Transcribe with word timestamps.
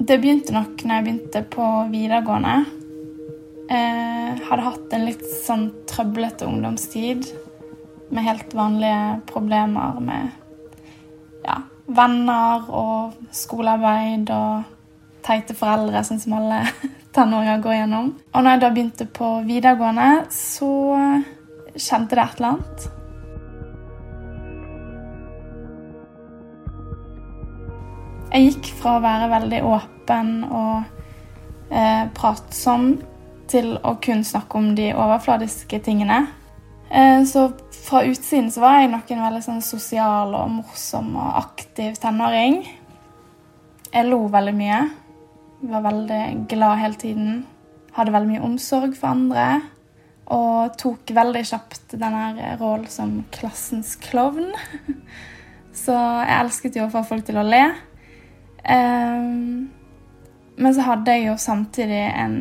Det 0.00 0.16
begynte 0.18 0.54
nok 0.54 0.80
når 0.82 0.96
jeg 0.96 1.04
begynte 1.06 1.42
på 1.52 1.66
videregående. 1.92 2.54
Jeg 3.70 4.40
hadde 4.48 4.66
hatt 4.66 4.94
en 4.96 5.06
litt 5.06 5.22
sånn 5.44 5.68
trøblete 5.86 6.48
ungdomstid 6.48 7.28
med 8.10 8.26
helt 8.26 8.54
vanlige 8.58 9.20
problemer 9.30 10.00
med 10.02 10.32
ja, 11.44 11.60
venner 11.86 12.66
og 12.74 13.20
skolearbeid 13.30 14.32
og 14.34 14.64
teite 15.22 15.54
foreldre, 15.54 16.02
sånn 16.02 16.22
som 16.22 16.38
alle 16.40 16.64
tenåringer 17.14 17.62
går 17.62 17.78
gjennom. 17.78 18.14
Og 18.32 18.42
når 18.42 18.56
jeg 18.56 18.64
da 18.64 18.72
begynte 18.74 19.10
på 19.20 19.34
videregående, 19.46 20.08
så 20.34 20.72
kjente 21.76 22.16
det 22.16 22.24
et 22.24 22.40
eller 22.40 22.56
annet. 22.56 22.90
Jeg 28.30 28.44
gikk 28.46 28.68
fra 28.78 28.94
å 28.94 29.02
være 29.02 29.26
veldig 29.32 29.58
åpen 29.66 30.28
og 30.46 31.70
eh, 31.74 32.04
pratsom 32.14 32.92
til 33.50 33.72
å 33.82 33.96
kun 33.98 34.22
snakke 34.22 34.60
om 34.60 34.68
de 34.78 34.92
overfladiske 34.94 35.80
tingene. 35.82 36.20
Eh, 36.94 37.24
så 37.26 37.48
fra 37.74 38.04
utsiden 38.06 38.52
så 38.54 38.62
var 38.62 38.78
jeg 38.78 38.92
nok 38.92 39.10
en 39.10 39.24
veldig 39.24 39.42
sånn 39.48 39.64
sosial 39.66 40.36
og 40.38 40.54
morsom 40.60 41.10
og 41.18 41.40
aktiv 41.42 41.98
tenåring. 41.98 42.62
Jeg 43.90 44.06
lo 44.06 44.22
veldig 44.30 44.54
mye. 44.54 44.78
Var 45.74 45.84
veldig 45.90 46.22
glad 46.54 46.80
hele 46.84 47.02
tiden. 47.02 47.44
Hadde 47.98 48.14
veldig 48.14 48.36
mye 48.36 48.46
omsorg 48.46 48.94
for 48.94 49.10
andre. 49.10 49.50
Og 50.30 50.78
tok 50.78 51.10
veldig 51.18 51.42
kjapt 51.50 51.98
denne 51.98 52.54
rollen 52.62 52.86
som 52.86 53.18
klassens 53.34 53.96
klovn. 54.06 54.52
Så 55.82 55.98
jeg 55.98 56.36
elsket 56.38 56.78
jo 56.78 56.86
å 56.86 56.92
få 56.94 57.02
folk 57.10 57.26
til 57.26 57.42
å 57.42 57.48
le. 57.50 57.64
Um, 58.70 59.70
men 60.56 60.74
så 60.74 60.84
hadde 60.86 61.14
jeg 61.16 61.26
jo 61.26 61.36
samtidig 61.40 62.02
en 62.14 62.34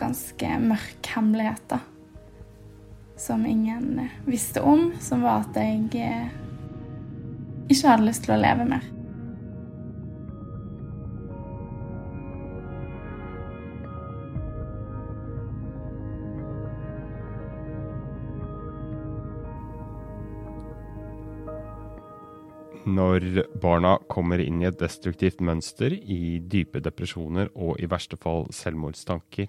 ganske 0.00 0.56
mørk 0.58 1.10
hemmelighet, 1.14 1.62
da. 1.70 1.78
Som 3.20 3.46
ingen 3.46 4.08
visste 4.26 4.62
om, 4.66 4.88
som 5.00 5.22
var 5.22 5.44
at 5.44 5.58
jeg 5.60 5.86
eh, 6.02 6.32
ikke 7.68 7.92
hadde 7.92 8.08
lyst 8.08 8.24
til 8.26 8.34
å 8.34 8.40
leve 8.40 8.66
mer. 8.66 8.88
Når 22.86 23.44
barna 23.62 23.96
kommer 24.12 24.40
inn 24.42 24.62
i 24.62 24.68
et 24.68 24.78
destruktivt 24.80 25.42
mønster, 25.44 25.92
i 25.92 26.38
dype 26.40 26.82
depresjoner 26.84 27.50
og 27.54 27.80
i 27.82 27.88
verste 27.90 28.18
fall 28.20 28.48
selvmordstanker. 28.54 29.48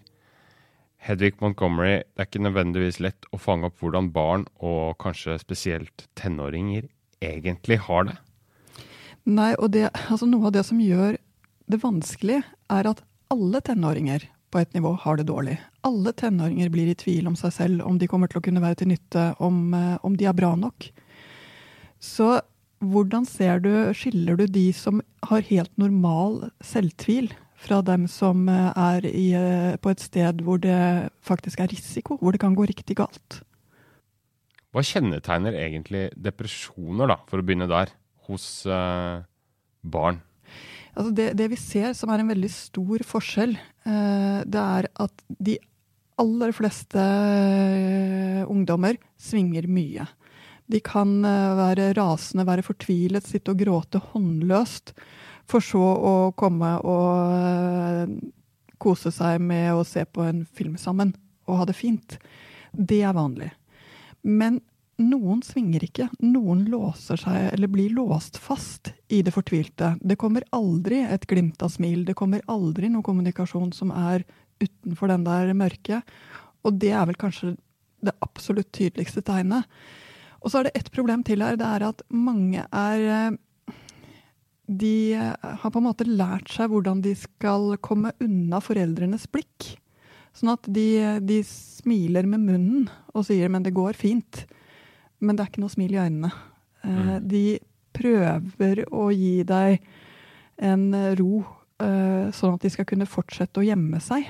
Hedvig 1.06 1.36
Montgomery, 1.42 2.02
det 2.02 2.24
er 2.24 2.30
ikke 2.30 2.46
nødvendigvis 2.48 3.02
lett 3.04 3.28
å 3.36 3.40
fange 3.42 3.70
opp 3.70 3.82
hvordan 3.84 4.10
barn, 4.16 4.48
og 4.58 4.96
kanskje 5.04 5.38
spesielt 5.42 6.08
tenåringer, 6.18 6.88
egentlig 7.22 7.78
har 7.86 8.08
det. 8.10 8.16
Nei, 9.26 9.52
og 9.58 9.72
det, 9.74 9.90
altså 10.10 10.30
noe 10.30 10.50
av 10.50 10.56
det 10.56 10.66
som 10.66 10.82
gjør 10.82 11.20
det 11.70 11.82
vanskelig, 11.82 12.42
er 12.74 12.90
at 12.90 13.04
alle 13.34 13.62
tenåringer 13.66 14.28
på 14.54 14.62
et 14.62 14.76
nivå 14.78 14.94
har 15.04 15.18
det 15.20 15.28
dårlig. 15.28 15.58
Alle 15.86 16.14
tenåringer 16.16 16.70
blir 16.74 16.90
i 16.90 16.98
tvil 16.98 17.28
om 17.28 17.38
seg 17.38 17.54
selv, 17.54 17.86
om 17.86 17.98
de 18.00 18.10
kommer 18.10 18.32
til 18.32 18.40
å 18.40 18.46
kunne 18.46 18.64
være 18.64 18.82
til 18.82 18.94
nytte, 18.94 19.32
om, 19.44 19.74
eh, 19.74 19.98
om 20.06 20.16
de 20.16 20.30
er 20.30 20.38
bra 20.38 20.54
nok. 20.56 20.90
Så 22.00 22.40
hvordan 22.92 23.26
ser 23.30 23.64
du, 23.64 23.72
skiller 23.98 24.38
du 24.40 24.46
de 24.52 24.70
som 24.76 25.02
har 25.30 25.46
helt 25.50 25.74
normal 25.82 26.50
selvtvil, 26.66 27.32
fra 27.66 27.80
dem 27.82 28.04
som 28.12 28.50
eh, 28.52 28.72
er 28.78 29.06
i, 29.10 29.28
eh, 29.34 29.76
på 29.82 29.90
et 29.94 30.02
sted 30.04 30.44
hvor 30.46 30.60
det 30.62 31.10
faktisk 31.26 31.64
er 31.64 31.72
risiko, 31.72 32.20
hvor 32.22 32.36
det 32.36 32.42
kan 32.44 32.54
gå 32.58 32.68
riktig 32.70 32.98
galt? 33.00 33.40
Hva 34.76 34.84
kjennetegner 34.84 35.56
egentlig 35.56 36.10
depresjoner, 36.20 37.08
da, 37.14 37.16
for 37.30 37.40
å 37.40 37.46
begynne 37.48 37.70
der, 37.72 37.94
hos 38.28 38.66
eh, 38.68 39.24
barn? 39.82 40.20
Altså 40.96 41.12
det, 41.16 41.30
det, 41.40 41.48
vi 41.52 41.60
ser 41.60 41.96
som 41.96 42.12
er 42.12 42.22
en 42.22 42.32
veldig 42.32 42.52
stor 42.52 43.04
forskjell, 43.08 43.56
eh, 43.88 44.42
det 44.48 44.62
er 44.62 44.90
at 45.06 45.26
de 45.28 45.58
aller 46.22 46.54
fleste 46.56 47.00
eh, 47.00 48.44
ungdommer 48.52 49.00
svinger 49.20 49.68
mye. 49.72 50.06
De 50.72 50.82
kan 50.84 51.18
eh, 51.26 51.58
være 51.60 51.92
rasende, 51.98 52.48
være 52.48 52.66
fortvilet, 52.66 53.28
sitte 53.28 53.54
og 53.54 53.62
gråte 53.62 54.02
håndløst, 54.12 54.96
for 55.46 55.62
så 55.62 55.82
å 55.82 56.14
komme 56.38 56.72
og 56.82 57.36
eh, 57.38 58.16
kose 58.82 59.12
seg 59.14 59.42
med 59.46 59.76
å 59.76 59.84
se 59.88 60.06
på 60.06 60.26
en 60.26 60.46
film 60.58 60.80
sammen 60.82 61.14
og 61.46 61.62
ha 61.62 61.68
det 61.70 61.78
fint. 61.78 62.18
Det 62.74 63.04
er 63.06 63.14
vanlig. 63.16 63.52
Men 64.26 64.60
noen 65.02 65.42
svinger 65.46 65.84
ikke. 65.86 66.08
Noen 66.24 66.64
låser 66.72 67.20
seg 67.20 67.52
eller 67.54 67.70
blir 67.72 67.94
låst 67.94 68.40
fast 68.42 68.94
i 69.12 69.22
det 69.26 69.34
fortvilte. 69.36 69.96
Det 70.02 70.18
kommer 70.20 70.48
aldri 70.56 71.04
et 71.04 71.28
glimt 71.30 71.62
av 71.66 71.74
smil. 71.74 72.06
Det 72.08 72.16
kommer 72.18 72.46
aldri 72.52 72.90
noe 72.90 73.06
kommunikasjon 73.06 73.74
som 73.76 73.94
er 73.94 74.26
utenfor 74.64 75.12
den 75.12 75.28
der 75.28 75.54
mørke. 75.58 76.02
Og 76.66 76.80
det 76.82 76.94
er 76.96 77.06
vel 77.10 77.20
kanskje 77.20 77.54
det 78.06 78.16
absolutt 78.24 78.72
tydeligste 78.76 79.22
tegnet. 79.26 79.68
Og 80.46 80.52
så 80.54 80.62
er 80.62 80.68
det 80.68 80.78
ett 80.78 80.92
problem 80.94 81.26
til 81.26 81.42
her. 81.42 81.58
Det 81.58 81.66
er 81.66 81.88
at 81.88 82.04
mange 82.14 82.62
er 82.70 83.08
eh, 83.18 83.74
De 84.66 85.14
har 85.14 85.72
på 85.72 85.82
en 85.82 85.88
måte 85.88 86.08
lært 86.10 86.50
seg 86.54 86.72
hvordan 86.72 87.02
de 87.06 87.16
skal 87.18 87.76
komme 87.86 88.14
unna 88.22 88.62
foreldrenes 88.62 89.28
blikk. 89.30 89.76
Sånn 90.36 90.54
at 90.54 90.66
de, 90.70 91.22
de 91.22 91.40
smiler 91.46 92.26
med 92.30 92.44
munnen 92.44 92.88
og 93.14 93.28
sier 93.28 93.50
'men 93.50 93.64
det 93.64 93.74
går 93.74 93.94
fint'. 93.94 94.46
Men 95.22 95.36
det 95.36 95.44
er 95.44 95.52
ikke 95.52 95.64
noe 95.64 95.74
smil 95.74 95.94
i 95.94 96.02
øynene. 96.02 96.32
Eh, 96.84 96.90
mm. 96.90 97.28
De 97.30 97.46
prøver 97.96 98.84
å 98.92 99.10
gi 99.14 99.44
deg 99.48 99.80
en 100.58 100.86
ro, 101.18 101.46
eh, 101.80 102.32
sånn 102.36 102.58
at 102.58 102.62
de 102.62 102.70
skal 102.70 102.86
kunne 102.86 103.10
fortsette 103.10 103.62
å 103.62 103.66
gjemme 103.66 104.02
seg. 104.02 104.28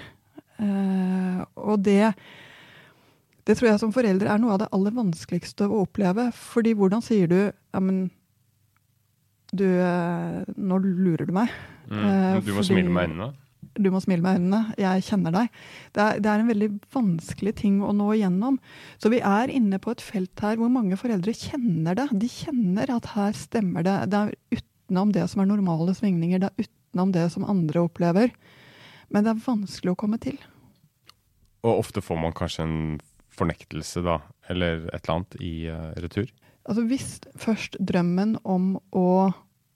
Og 0.55 1.81
det 1.83 2.13
det 3.45 3.57
tror 3.57 3.69
jeg 3.69 3.81
som 3.81 3.93
forelder 3.93 4.29
er 4.31 4.41
noe 4.41 4.55
av 4.55 4.63
det 4.63 4.71
aller 4.73 4.93
vanskeligste 4.95 5.67
å 5.69 5.83
oppleve. 5.85 6.31
Fordi 6.33 6.73
hvordan 6.77 7.03
sier 7.05 7.29
du 7.29 7.39
ja, 7.39 7.81
men 7.81 8.07
du 9.55 9.65
eh, 9.65 10.39
Nå 10.57 10.79
lurer 10.81 11.27
du 11.27 11.33
meg. 11.35 11.51
Mm, 11.85 11.99
eh, 12.01 12.37
du 12.41 12.51
må 12.55 12.63
fordi, 12.63 12.71
smile 12.71 12.89
med 12.89 13.11
øynene? 13.11 13.29
Du 13.75 13.89
må 13.93 14.01
smile 14.01 14.23
med 14.25 14.39
øynene. 14.39 14.61
Jeg 14.81 15.05
kjenner 15.09 15.35
deg. 15.35 15.61
Det 15.93 16.03
er, 16.03 16.19
det 16.23 16.31
er, 16.31 16.41
en 16.41 16.49
veldig 16.49 16.71
vanskelig 16.95 17.55
ting 17.61 17.77
å 17.85 17.93
nå 17.95 18.09
igjennom. 18.15 18.57
Så 18.97 19.13
vi 19.13 19.21
er 19.21 19.53
inne 19.53 19.79
på 19.83 19.93
et 19.93 20.03
felt 20.03 20.41
her 20.41 20.57
hvor 20.59 20.71
mange 20.73 20.97
foreldre 20.99 21.35
kjenner 21.37 21.97
det. 22.01 22.09
De 22.17 22.31
kjenner 22.31 22.95
at 22.97 23.13
her 23.13 23.37
stemmer 23.37 23.85
det. 23.85 23.99
Det 24.09 24.23
er 24.23 24.35
utenom 24.57 25.13
det 25.13 25.29
som 25.29 25.43
er 25.43 25.53
normale 25.53 25.93
svingninger. 25.97 26.41
Det 26.41 26.49
er 26.49 26.65
utenom 26.65 27.13
det 27.13 27.29
som 27.35 27.45
andre 27.45 27.85
opplever. 27.85 28.33
Men 29.13 29.25
det 29.25 29.35
er 29.35 29.45
vanskelig 29.45 29.93
å 29.93 29.99
komme 30.01 30.17
til. 30.23 30.39
Og 31.65 31.83
ofte 31.83 32.01
får 32.01 32.17
man 32.21 32.33
kanskje 32.33 32.65
en 32.65 32.79
fornektelse, 33.37 34.03
da, 34.05 34.19
eller 34.51 34.87
et 34.89 35.01
eller 35.03 35.15
annet, 35.15 35.37
i 35.43 35.53
uh, 35.69 35.91
retur? 36.03 36.31
Altså 36.65 36.85
Hvis 36.89 37.09
først 37.37 37.77
drømmen 37.79 38.37
om 38.43 38.75
å 38.95 39.31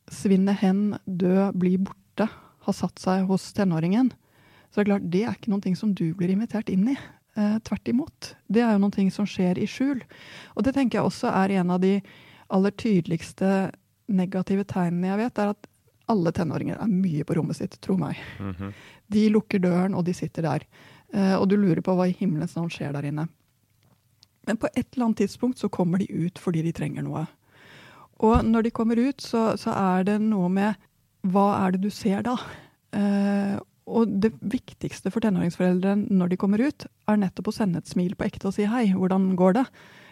svinne 0.09 0.55
hen, 0.57 0.97
dø, 1.05 1.51
bli 1.53 1.75
borte, 1.77 2.29
har 2.65 2.75
satt 2.75 2.99
seg 3.01 3.27
hos 3.29 3.51
tenåringen, 3.55 4.11
så 4.69 4.81
er 4.81 4.85
det 4.85 4.91
klart 4.91 5.09
det 5.13 5.23
er 5.25 5.37
ikke 5.37 5.53
noe 5.53 5.75
som 5.77 5.93
du 5.97 6.11
blir 6.17 6.33
invitert 6.33 6.69
inn 6.69 6.87
i. 6.91 6.97
Eh, 7.39 7.57
tvert 7.65 7.87
imot. 7.87 8.33
Det 8.51 8.61
er 8.65 8.73
jo 8.73 8.81
noe 8.83 9.09
som 9.13 9.27
skjer 9.29 9.61
i 9.61 9.67
skjul. 9.69 10.01
Og 10.57 10.65
det 10.65 10.73
tenker 10.75 10.99
jeg 10.99 11.09
også 11.09 11.31
er 11.31 11.59
en 11.61 11.73
av 11.75 11.81
de 11.81 11.99
aller 12.49 12.73
tydeligste 12.73 13.71
negative 14.09 14.65
tegnene 14.69 15.11
jeg 15.11 15.21
vet, 15.21 15.41
er 15.41 15.53
at 15.53 15.69
alle 16.09 16.33
tenåringer 16.33 16.79
er 16.81 16.89
mye 16.89 17.25
på 17.25 17.35
rommet 17.37 17.59
sitt, 17.59 17.77
tro 17.81 17.97
meg. 17.97 18.17
Mm 18.39 18.53
-hmm. 18.53 18.71
De 19.07 19.29
lukker 19.29 19.59
døren, 19.59 19.93
og 19.93 20.05
de 20.05 20.13
sitter 20.13 20.41
der. 20.41 20.65
Eh, 21.13 21.35
og 21.35 21.49
du 21.49 21.55
lurer 21.55 21.81
på 21.81 21.95
hva 21.95 22.07
i 22.07 22.17
himmelens 22.17 22.55
navn 22.55 22.69
skjer 22.69 22.93
der 22.93 23.05
inne. 23.05 23.27
Men 24.49 24.57
på 24.57 24.69
et 24.73 24.87
eller 24.87 25.09
annet 25.09 25.21
tidspunkt 25.21 25.61
så 25.61 25.69
kommer 25.69 26.01
de 26.01 26.09
ut 26.09 26.41
fordi 26.41 26.65
de 26.65 26.73
trenger 26.75 27.05
noe. 27.05 27.27
Og 28.25 28.41
når 28.43 28.65
de 28.67 28.75
kommer 28.75 28.99
ut, 28.99 29.21
så, 29.21 29.53
så 29.59 29.71
er 29.77 30.07
det 30.09 30.17
noe 30.25 30.49
med 30.51 30.89
hva 31.29 31.51
er 31.61 31.75
det 31.75 31.83
du 31.85 31.91
ser 31.93 32.23
da? 32.25 32.35
Eh, 32.95 33.55
og 33.89 34.11
det 34.21 34.33
viktigste 34.41 35.11
for 35.13 35.23
tenåringsforeldre 35.23 35.95
når 36.09 36.33
de 36.33 36.39
kommer 36.39 36.61
ut, 36.61 36.85
er 37.09 37.21
nettopp 37.21 37.49
å 37.51 37.55
sende 37.55 37.81
et 37.81 37.89
smil 37.89 38.13
på 38.17 38.27
ekte 38.27 38.49
og 38.49 38.55
si 38.55 38.67
hei, 38.69 38.89
hvordan 38.93 39.31
går 39.39 39.57
det? 39.59 39.65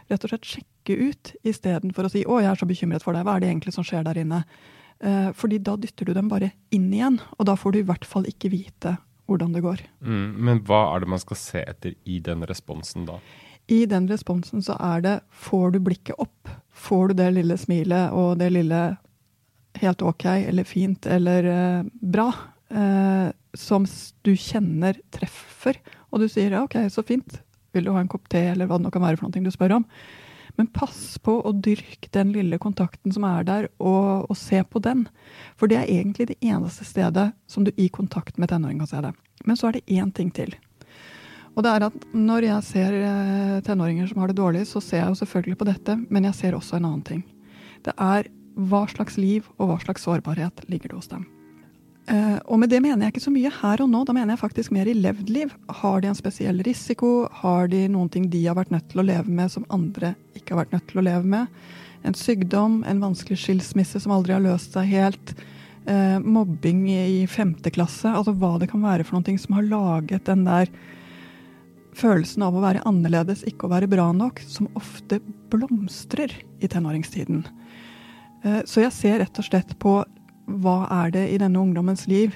Rett 0.07 0.24
og 0.24 0.31
slett 0.31 0.48
sjekke 0.48 0.95
ut 1.10 1.34
istedenfor 1.48 2.07
å 2.07 2.12
si 2.12 2.24
å, 2.25 2.39
jeg 2.42 2.51
er 2.54 2.62
så 2.62 2.69
bekymret 2.69 3.06
for 3.06 3.18
deg, 3.18 3.28
hva 3.28 3.38
er 3.38 3.44
det 3.44 3.51
egentlig 3.51 3.75
som 3.75 3.86
skjer 3.88 4.07
der 4.07 4.22
inne? 4.24 4.44
Eh, 5.04 5.30
fordi 5.38 5.60
da 5.62 5.75
dytter 5.78 6.10
du 6.10 6.16
dem 6.18 6.31
bare 6.31 6.54
inn 6.74 6.88
igjen, 6.89 7.19
og 7.38 7.50
da 7.50 7.57
får 7.60 7.75
du 7.75 7.81
i 7.81 7.88
hvert 7.89 8.07
fall 8.07 8.25
ikke 8.30 8.54
vite 8.54 8.95
hvordan 9.28 9.51
det 9.54 9.66
går. 9.66 9.84
Mm, 10.00 10.30
men 10.48 10.63
hva 10.66 10.86
er 10.94 11.04
det 11.04 11.12
man 11.12 11.22
skal 11.22 11.39
se 11.39 11.62
etter 11.68 11.98
i 12.07 12.22
den 12.24 12.48
responsen 12.48 13.06
da? 13.10 13.19
I 13.67 13.85
den 13.89 14.07
responsen 14.07 14.63
så 14.63 14.77
er 14.79 15.03
det 15.03 15.15
Får 15.31 15.75
du 15.75 15.79
blikket 15.83 16.15
opp? 16.17 16.49
Får 16.71 17.11
du 17.11 17.19
det 17.21 17.31
lille 17.35 17.57
smilet 17.59 18.13
og 18.15 18.37
det 18.39 18.51
lille 18.53 18.81
helt 19.81 20.01
ok 20.01 20.25
eller 20.25 20.63
fint 20.63 21.05
eller 21.05 21.49
eh, 21.51 21.83
bra, 22.01 22.27
eh, 22.69 23.27
som 23.53 23.85
du 24.21 24.33
kjenner 24.37 24.97
treffer, 25.13 25.77
og 26.09 26.21
du 26.21 26.29
sier 26.29 26.55
ja, 26.55 26.63
ok, 26.65 26.79
så 26.93 27.03
fint, 27.05 27.41
vil 27.75 27.87
du 27.87 27.93
ha 27.93 28.01
en 28.01 28.09
kopp 28.11 28.29
te, 28.31 28.41
eller 28.53 28.69
hva 28.69 28.79
det 28.79 28.87
nå 28.87 28.93
kan 28.93 29.05
være 29.05 29.19
for 29.19 29.27
noe 29.27 29.45
du 29.45 29.53
spør 29.53 29.79
om. 29.79 29.85
Men 30.57 30.69
pass 30.73 31.19
på 31.21 31.35
å 31.45 31.53
dyrke 31.53 32.09
den 32.15 32.31
lille 32.33 32.57
kontakten 32.61 33.13
som 33.13 33.25
er 33.29 33.45
der, 33.45 33.67
og, 33.77 34.25
og, 34.25 34.37
se 34.37 34.63
på 34.65 34.81
den. 34.81 35.05
For 35.57 35.69
det 35.69 35.77
er 35.83 35.91
egentlig 35.99 36.31
det 36.31 36.39
eneste 36.41 36.87
stedet 36.87 37.29
som 37.45 37.67
du 37.67 37.69
i 37.77 37.91
kontakt 37.93 38.41
med 38.41 38.49
tenåring 38.49 38.81
kan 38.81 38.89
se 38.89 39.03
det. 39.05 39.13
Men 39.45 39.59
så 39.59 39.69
er 39.69 39.77
det 39.77 39.99
én 39.99 40.09
ting 40.09 40.31
til. 40.33 40.55
Og 41.57 41.65
det 41.65 41.74
er 41.74 41.88
at 41.89 42.04
Når 42.13 42.45
jeg 42.45 42.65
ser 42.68 42.98
eh, 43.01 43.62
tenåringer 43.65 44.09
som 44.09 44.21
har 44.21 44.30
det 44.30 44.38
dårlig, 44.38 44.68
så 44.69 44.81
ser 44.83 45.01
jeg 45.01 45.09
jo 45.09 45.21
selvfølgelig 45.24 45.57
på 45.57 45.69
dette, 45.71 45.95
men 46.09 46.30
jeg 46.30 46.38
ser 46.38 46.57
også 46.57 46.77
en 46.77 46.86
annen 46.86 47.06
ting. 47.06 47.24
Det 47.83 47.95
er 47.98 48.30
hva 48.57 48.86
slags 48.89 49.18
liv 49.18 49.45
og 49.57 49.71
hva 49.71 49.80
slags 49.81 50.06
sårbarhet 50.06 50.63
ligger 50.69 50.94
det 50.94 51.00
hos 51.00 51.09
dem. 51.09 51.25
Uh, 52.07 52.39
og 52.48 52.62
med 52.62 52.71
det 52.71 52.80
mener 52.80 53.04
jeg 53.04 53.18
ikke 53.18 53.25
så 53.25 53.33
mye 53.33 53.50
her 53.51 53.81
og 53.83 53.89
nå, 53.92 54.06
da 54.07 54.13
mener 54.15 54.31
jeg 54.31 54.39
faktisk 54.39 54.71
mer 54.71 54.88
i 54.88 54.95
levd 54.95 55.31
liv. 55.33 55.51
Har 55.81 56.00
de 56.01 56.07
en 56.07 56.18
spesiell 56.18 56.62
risiko? 56.63 57.27
Har 57.42 57.68
de 57.74 57.83
noen 57.92 58.07
ting 58.13 58.30
de 58.31 58.45
har 58.45 58.56
vært 58.56 58.71
nødt 58.71 58.88
til 58.94 59.01
å 59.01 59.07
leve 59.10 59.33
med 59.39 59.51
som 59.51 59.68
andre 59.74 60.13
ikke 60.38 60.53
har 60.53 60.63
vært 60.63 60.77
nødt 60.77 60.88
til 60.92 61.01
å 61.01 61.06
leve 61.10 61.33
med? 61.36 61.57
En 62.07 62.15
sykdom, 62.15 62.80
en 62.88 63.01
vanskelig 63.03 63.42
skilsmisse 63.42 64.00
som 64.00 64.13
aldri 64.15 64.38
har 64.38 64.45
løst 64.45 64.77
seg 64.77 64.88
helt. 64.94 65.33
Uh, 65.88 66.21
mobbing 66.24 66.86
i 66.94 67.25
femte 67.27 67.74
klasse. 67.75 68.07
Altså 68.07 68.36
hva 68.38 68.56
det 68.62 68.69
kan 68.71 68.86
være 68.86 69.07
for 69.07 69.19
noe 69.19 69.42
som 69.42 69.57
har 69.57 69.68
laget 69.68 70.30
den 70.30 70.48
der 70.48 70.71
følelsen 71.97 72.45
av 72.45 72.55
å 72.55 72.63
være 72.63 72.83
annerledes, 72.88 73.44
ikke 73.49 73.67
å 73.67 73.73
være 73.73 73.89
bra 73.91 74.09
nok, 74.15 74.41
som 74.47 74.69
ofte 74.77 75.19
blomstrer 75.51 76.33
i 76.61 76.69
tenåringstiden. 76.69 77.45
Eh, 78.44 78.61
så 78.65 78.85
jeg 78.85 78.95
ser 78.95 79.19
rett 79.23 79.41
og 79.41 79.47
slett 79.47 79.73
på 79.81 79.99
hva 80.47 80.77
er 81.03 81.15
det 81.15 81.25
i 81.33 81.39
denne 81.41 81.59
ungdommens 81.59 82.05
liv 82.07 82.35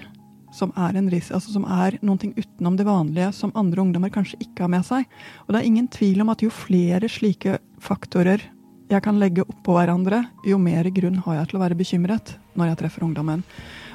som 0.51 0.73
er, 0.75 0.97
en 0.99 1.07
ris 1.07 1.29
altså 1.31 1.53
som 1.53 1.63
er 1.63 1.95
noe 2.03 2.33
utenom 2.35 2.75
det 2.75 2.83
vanlige 2.83 3.29
som 3.37 3.53
andre 3.55 3.85
ungdommer 3.85 4.11
kanskje 4.11 4.41
ikke 4.43 4.65
har 4.65 4.73
med 4.73 4.83
seg. 4.83 5.05
Og 5.45 5.53
det 5.53 5.61
er 5.61 5.69
ingen 5.69 5.87
tvil 5.87 6.19
om 6.23 6.33
at 6.33 6.43
jo 6.43 6.51
flere 6.51 7.07
slike 7.11 7.61
faktorer 7.79 8.43
jeg 8.91 9.03
kan 9.05 9.21
legge 9.21 9.45
oppå 9.47 9.77
hverandre, 9.77 10.25
jo 10.43 10.57
mer 10.59 10.83
grunn 10.91 11.21
har 11.23 11.37
jeg 11.37 11.47
til 11.47 11.57
å 11.57 11.61
være 11.61 11.77
bekymret 11.79 12.33
når 12.59 12.73
jeg 12.73 12.79
treffer 12.81 13.05
ungdommen. 13.05 13.45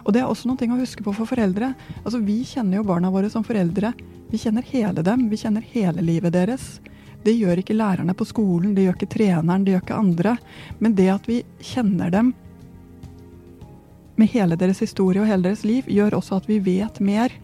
Og 0.06 0.14
det 0.14 0.22
er 0.22 0.30
også 0.30 0.48
noe 0.48 0.70
å 0.72 0.78
huske 0.80 1.04
på 1.04 1.12
for 1.12 1.28
foreldre. 1.28 1.74
Altså, 2.02 2.22
Vi 2.24 2.38
kjenner 2.48 2.78
jo 2.78 2.86
barna 2.88 3.10
våre 3.12 3.28
som 3.28 3.44
foreldre 3.44 3.92
vi 4.31 4.38
kjenner 4.43 4.67
hele 4.67 5.02
dem, 5.06 5.28
vi 5.31 5.38
kjenner 5.38 5.64
hele 5.73 6.02
livet 6.02 6.34
deres. 6.34 6.81
Det 7.26 7.34
gjør 7.34 7.61
ikke 7.62 7.76
lærerne 7.76 8.14
på 8.14 8.26
skolen, 8.26 8.75
det 8.75 8.87
gjør 8.87 8.99
ikke 8.99 9.12
treneren, 9.14 9.64
det 9.67 9.75
gjør 9.75 9.84
ikke 9.84 10.00
andre. 10.00 10.37
Men 10.78 10.94
det 10.99 11.08
at 11.11 11.28
vi 11.31 11.40
kjenner 11.62 12.12
dem 12.14 12.32
med 14.17 14.31
hele 14.32 14.56
deres 14.58 14.81
historie 14.82 15.23
og 15.23 15.28
hele 15.28 15.49
deres 15.49 15.64
liv, 15.67 15.87
gjør 15.90 16.19
også 16.19 16.40
at 16.40 16.49
vi 16.50 16.61
vet 16.62 17.00
mer 17.05 17.34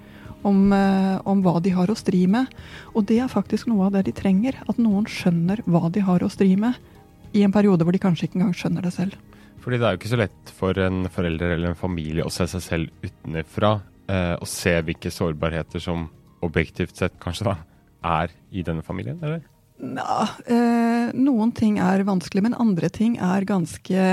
om, 0.42 0.72
eh, 0.72 1.18
om, 1.28 1.42
hva 1.42 1.60
de 1.62 1.74
har 1.74 1.90
å 1.90 1.98
stri 1.98 2.24
med. 2.26 2.50
Og 2.94 3.06
det 3.06 3.20
er 3.22 3.30
faktisk 3.30 3.68
noe 3.70 3.86
av 3.86 3.96
det 3.96 4.06
de 4.08 4.16
trenger. 4.16 4.58
At 4.66 4.80
noen 4.80 5.06
skjønner 5.06 5.62
hva 5.66 5.90
de 5.92 6.02
har 6.02 6.22
å 6.22 6.30
stri 6.32 6.54
med, 6.56 6.78
i 7.32 7.44
en 7.46 7.52
periode 7.52 7.84
hvor 7.84 7.94
de 7.94 8.02
kanskje 8.02 8.28
ikke 8.28 8.40
engang 8.40 8.56
skjønner 8.56 8.84
det 8.84 8.94
selv. 8.94 9.18
Fordi 9.62 9.78
det 9.78 9.86
er 9.86 9.94
jo 9.94 10.00
ikke 10.00 10.10
så 10.10 10.18
lett 10.18 10.50
for 10.56 10.78
en 10.82 11.06
forelder 11.12 11.54
eller 11.54 11.70
en 11.70 11.78
familie 11.78 12.26
å 12.26 12.32
se 12.34 12.48
seg 12.50 12.64
selv 12.64 13.06
utenfra 13.06 13.76
eh, 14.10 14.34
og 14.34 14.48
se 14.50 14.74
hvilke 14.82 15.12
sårbarheter 15.14 15.82
som 15.82 16.08
objektivt 16.42 16.98
sett 16.98 17.14
kanskje 17.22 17.50
da, 17.50 17.56
er 18.02 18.32
i 18.50 18.64
denne 18.66 18.82
familien, 18.82 19.18
eller? 19.22 19.42
Ja, 19.82 20.28
eh, 20.46 21.10
noen 21.18 21.50
ting 21.54 21.78
er 21.82 22.04
vanskelig, 22.06 22.44
men 22.44 22.58
andre 22.58 22.90
ting 22.92 23.16
er 23.18 23.46
ganske 23.48 24.04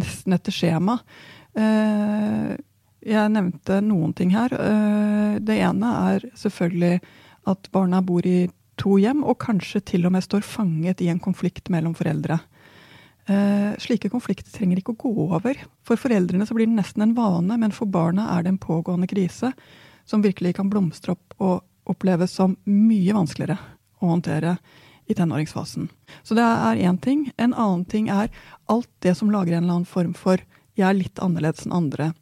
nesten 0.00 0.36
etter 0.36 0.54
skjema. 0.54 0.98
Eh, 1.56 2.56
jeg 3.06 3.32
nevnte 3.32 3.80
noen 3.84 4.14
ting 4.16 4.32
her. 4.34 4.52
Eh, 4.56 5.38
det 5.44 5.58
ene 5.62 5.92
er 6.12 6.28
selvfølgelig 6.38 7.00
at 7.46 7.68
barna 7.74 8.00
bor 8.02 8.26
i 8.26 8.48
to 8.80 8.96
hjem, 9.00 9.22
og 9.24 9.38
kanskje 9.44 9.84
til 9.92 10.08
og 10.08 10.16
med 10.16 10.24
står 10.24 10.44
fanget 10.44 11.00
i 11.04 11.10
en 11.12 11.22
konflikt 11.22 11.70
mellom 11.72 11.94
foreldre. 11.96 12.40
Eh, 13.26 13.72
slike 13.82 14.10
konflikter 14.12 14.52
trenger 14.54 14.80
ikke 14.80 14.94
å 14.94 15.02
gå 15.02 15.12
over. 15.28 15.60
For 15.86 16.00
foreldrene 16.00 16.46
så 16.46 16.56
blir 16.56 16.68
det 16.68 16.78
nesten 16.78 17.04
en 17.04 17.16
vane, 17.16 17.58
men 17.58 17.74
for 17.74 17.90
barna 17.90 18.30
er 18.36 18.44
det 18.44 18.54
en 18.54 18.62
pågående 18.62 19.08
krise 19.10 19.52
som 20.06 20.22
virkelig 20.22 20.56
kan 20.56 20.70
blomstre 20.70 21.16
opp 21.16 21.34
og 21.42 21.64
oppleves 21.90 22.34
som 22.34 22.56
mye 22.64 23.14
vanskeligere 23.14 23.58
å 24.02 24.10
håndtere 24.10 24.56
i 25.06 25.14
tenåringsfasen. 25.14 25.88
Så 26.22 26.34
det 26.34 26.42
er 26.42 26.82
én 26.88 26.98
ting. 26.98 27.30
En 27.38 27.54
annen 27.54 27.84
ting 27.86 28.08
er 28.10 28.30
alt 28.70 28.90
det 29.04 29.14
som 29.18 29.30
lager 29.30 29.56
en 29.56 29.64
eller 29.64 29.80
annen 29.80 29.90
form 29.90 30.14
for 30.14 30.38
'jeg 30.74 30.88
er 30.88 30.94
litt 30.94 31.18
annerledes 31.18 31.66
enn 31.66 31.72
andre'. 31.72 32.14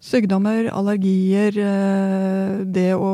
Sykdommer, 0.00 0.70
allergier, 0.72 1.52
eh, 1.60 2.60
det 2.64 2.94
å 2.96 3.08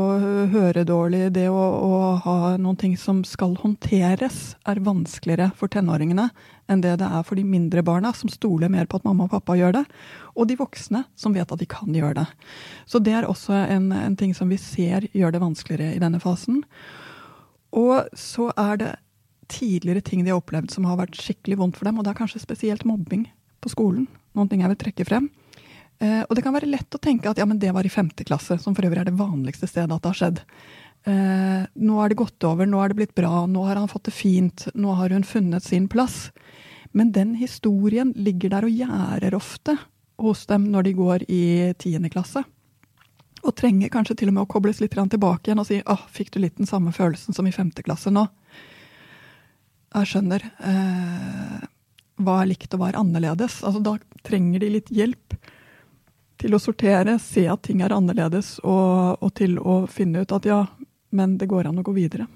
høre 0.52 0.84
dårlig, 0.86 1.32
det 1.34 1.48
å, 1.50 1.58
å, 1.58 1.94
ha 2.22 2.52
noen 2.62 2.76
ting 2.78 2.92
som 2.94 3.24
skal 3.26 3.56
håndteres, 3.58 4.54
er 4.62 4.78
vanskeligere 4.86 5.48
for 5.58 5.66
tenåringene 5.66 6.28
enn 6.70 6.84
det 6.84 6.92
det 7.00 7.08
er 7.08 7.24
for 7.26 7.34
de 7.34 7.42
mindre 7.42 7.82
barna, 7.82 8.12
som 8.14 8.30
stoler 8.30 8.70
mer 8.70 8.86
på 8.86 9.00
at 9.00 9.06
mamma 9.08 9.26
og 9.26 9.32
pappa 9.34 9.56
gjør 9.58 9.80
det, 9.80 9.82
og 10.38 10.46
de 10.46 10.54
voksne, 10.60 11.00
som 11.18 11.34
vet 11.34 11.50
at 11.50 11.58
de 11.58 11.66
kan 11.66 11.90
gjøre 11.90 12.20
det. 12.20 12.26
Så 12.86 13.00
det 13.02 13.16
er 13.18 13.26
også 13.26 13.56
en, 13.64 13.88
en 13.90 14.14
ting 14.18 14.30
som 14.38 14.46
vi 14.54 14.58
ser 14.62 15.08
gjør 15.10 15.34
det 15.34 15.40
vanskeligere 15.42 15.96
i 15.96 16.02
denne 16.04 16.20
fasen. 16.22 16.60
Og 17.74 18.06
så 18.14 18.52
er 18.54 18.78
det 18.78 18.92
tidligere 19.50 20.04
ting 20.06 20.22
de 20.22 20.30
har 20.30 20.38
opplevd 20.38 20.70
som 20.70 20.86
har 20.86 21.00
vært 21.02 21.18
skikkelig 21.18 21.58
vondt 21.58 21.82
for 21.82 21.90
dem, 21.90 21.98
og 21.98 22.06
det 22.06 22.14
er 22.14 22.20
kanskje 22.22 22.44
spesielt 22.46 22.86
mobbing 22.86 23.26
på 23.58 23.74
skolen. 23.74 24.06
Noen 24.38 24.52
ting 24.52 24.62
jeg 24.62 24.70
vil 24.70 24.80
trekke 24.84 25.08
frem. 25.10 25.26
Eh, 26.02 26.22
og 26.26 26.37
det 26.37 26.44
kan 26.44 26.54
være 26.56 26.69
lett 26.69 26.96
å 26.96 27.00
tenke 27.00 27.31
at 27.31 27.38
ja, 27.40 27.46
men 27.48 27.60
det 27.60 27.72
var 27.72 27.87
i 27.87 27.93
femte 27.93 28.26
klasse, 28.28 28.58
som 28.60 28.76
for 28.76 28.84
øvrig 28.88 29.00
er 29.00 29.08
det 29.08 29.16
vanligste 29.16 29.69
stedet 29.69 29.93
at 29.94 30.02
det 30.02 30.12
har 30.12 30.20
skjedd. 30.20 30.43
Eh, 31.06 31.62
nå 31.87 32.00
er 32.02 32.10
det 32.10 32.19
gått 32.19 32.44
over, 32.48 32.69
nå 32.69 32.81
er 32.82 32.93
det 32.93 32.98
blitt 32.98 33.16
bra, 33.16 33.46
nå 33.46 33.62
har 33.69 33.78
han 33.81 33.90
fått 33.90 34.08
det 34.10 34.16
fint, 34.16 34.66
nå 34.75 34.96
har 34.98 35.14
hun 35.14 35.25
funnet 35.25 35.64
sin 35.64 35.87
plass. 35.88 36.31
Men 36.96 37.12
den 37.14 37.37
historien 37.40 38.12
ligger 38.16 38.52
der 38.52 38.66
og 38.66 38.75
gjerder 38.75 39.37
ofte 39.38 39.76
hos 40.20 40.46
dem 40.50 40.70
når 40.72 40.88
de 40.88 40.93
går 40.96 41.25
i 41.32 41.43
tiende 41.81 42.10
klasse. 42.12 42.43
Og 43.46 43.54
trenger 43.54 43.93
kanskje 43.93 44.16
til 44.19 44.32
og 44.32 44.37
med 44.37 44.46
å 44.46 44.50
kobles 44.50 44.81
litt 44.82 44.96
tilbake 44.96 45.48
igjen 45.48 45.60
og 45.62 45.69
si 45.69 45.82
åh, 45.84 46.06
fikk 46.10 46.32
du 46.34 46.40
litt 46.43 46.56
den 46.58 46.66
samme 46.66 46.93
følelsen 46.93 47.37
som 47.37 47.46
i 47.46 47.54
femte 47.54 47.84
klasse 47.87 48.10
nå? 48.10 48.26
Jeg 49.96 50.08
skjønner. 50.10 50.43
Eh, 50.43 51.60
hva 52.16 52.40
er 52.40 52.48
likt 52.50 52.75
og 52.75 52.81
hva 52.81 52.88
er 52.90 52.98
annerledes? 52.98 53.60
Altså, 53.62 53.81
da 53.84 53.96
trenger 54.26 54.64
de 54.64 54.72
litt 54.78 54.90
hjelp 54.90 55.37
til 56.40 56.56
å 56.56 56.60
sortere, 56.62 57.18
se 57.22 57.46
at 57.48 57.62
ting 57.66 57.82
er 57.84 57.94
annerledes, 57.96 58.58
og, 58.64 59.22
og 59.22 59.34
til 59.38 59.58
å 59.58 59.84
finne 59.90 60.24
ut 60.24 60.34
at 60.36 60.48
ja, 60.48 60.64
men 61.16 61.38
det 61.40 61.48
går 61.50 61.70
an 61.70 61.81
å 61.81 61.86
gå 61.86 61.96
videre. 61.96 62.26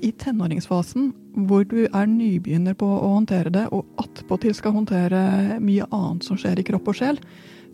i 0.00 0.12
tenåringsfasen, 0.12 1.10
hvor 1.46 1.64
du 1.68 1.84
er 1.84 2.06
nybegynner 2.08 2.76
på 2.78 2.86
å 2.88 3.14
håndtere 3.16 3.52
det, 3.52 3.66
og 3.74 3.86
attpåtil 4.00 4.54
skal 4.56 4.74
håndtere 4.78 5.58
mye 5.62 5.88
annet 5.92 6.26
som 6.26 6.38
skjer 6.40 6.60
i 6.60 6.66
kropp 6.66 6.88
og 6.90 7.00
sjel, 7.00 7.20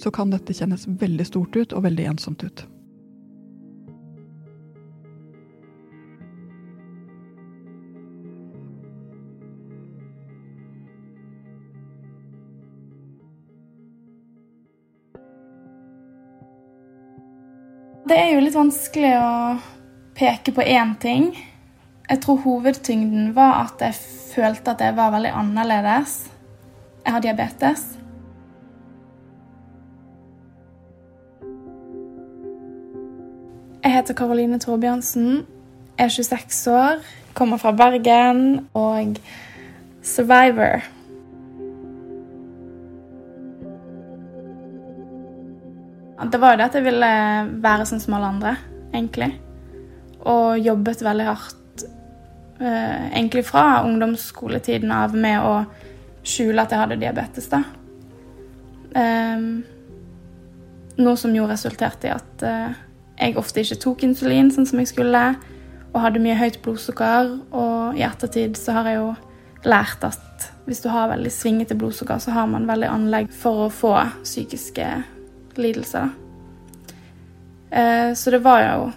så 0.02 0.12
kan 0.12 0.33
dette 0.33 0.54
kjennes 0.56 0.88
veldig 1.00 1.26
stort 1.28 1.56
ut 1.56 1.76
og 1.76 1.87
veldig 1.87 2.11
ensomt 2.12 2.45
ut. 2.45 2.66
Det 18.07 18.15
er 18.15 18.29
jo 18.37 18.43
litt 18.45 18.55
vanskelig 18.55 19.09
å 19.19 19.31
peke 20.15 20.53
på 20.55 20.63
én 20.63 20.93
ting. 21.03 21.25
Jeg 22.07 22.21
tror 22.23 22.39
hovedtyngden 22.45 23.33
var 23.35 23.65
at 23.65 23.83
jeg 23.83 23.97
følte 24.31 24.77
at 24.77 24.85
jeg 24.85 24.95
var 24.95 25.11
veldig 25.11 25.33
annerledes. 25.35 26.13
Jeg 27.03 27.17
har 27.17 27.25
diabetes. 27.25 27.83
Jeg 33.83 33.95
heter 33.97 34.15
Karoline 34.15 34.63
Torbjørnsen, 34.63 35.43
er 35.99 36.09
26 36.09 36.63
år, 36.71 37.03
kommer 37.35 37.59
fra 37.59 37.75
Bergen 37.75 38.69
og 38.71 39.19
survivor. 40.03 40.87
Det 46.30 46.40
var 46.40 46.54
jo 46.54 46.61
det 46.61 46.66
at 46.68 46.78
jeg 46.78 46.87
ville 46.87 47.11
være 47.62 47.87
sånn 47.88 48.02
som 48.02 48.16
alle 48.16 48.33
andre, 48.35 48.56
egentlig. 48.92 49.30
Og 50.26 50.59
jobbet 50.59 51.04
veldig 51.06 51.26
hardt 51.28 51.85
eh, 52.61 53.06
egentlig 53.12 53.45
fra 53.47 53.83
ungdomsskoletiden 53.87 54.92
av 54.92 55.14
med 55.14 55.45
å 55.45 55.54
skjule 56.26 56.64
at 56.64 56.75
jeg 56.75 56.83
hadde 56.83 57.00
diabetes. 57.02 57.49
da. 57.52 57.62
Eh, 58.97 59.47
noe 60.97 61.21
som 61.21 61.35
jo 61.37 61.47
resulterte 61.49 62.09
i 62.09 62.14
at 62.14 62.47
eh, 62.47 62.76
jeg 63.16 63.37
ofte 63.40 63.62
ikke 63.62 63.80
tok 63.85 64.06
insulin 64.09 64.50
sånn 64.52 64.68
som 64.68 64.80
jeg 64.83 64.92
skulle, 64.92 65.25
og 65.92 66.02
hadde 66.02 66.21
mye 66.21 66.37
høyt 66.37 66.61
blodsukker. 66.64 67.37
Og 67.56 67.99
i 67.99 68.04
ettertid 68.04 68.59
så 68.61 68.80
har 68.80 68.90
jeg 68.90 69.00
jo 69.00 69.11
lært 69.66 70.04
at 70.06 70.50
hvis 70.66 70.83
du 70.83 70.90
har 70.90 71.12
veldig 71.12 71.30
svingete 71.33 71.76
blodsukker, 71.78 72.18
så 72.21 72.35
har 72.35 72.49
man 72.50 72.66
veldig 72.68 72.88
anlegg 72.90 73.30
for 73.33 73.66
å 73.66 73.73
få 73.73 73.95
psykiske 74.25 74.88
lidelser. 75.63 76.11
Eh, 77.71 78.13
så 78.15 78.31
det 78.31 78.43
var 78.45 78.63
jo 78.65 78.91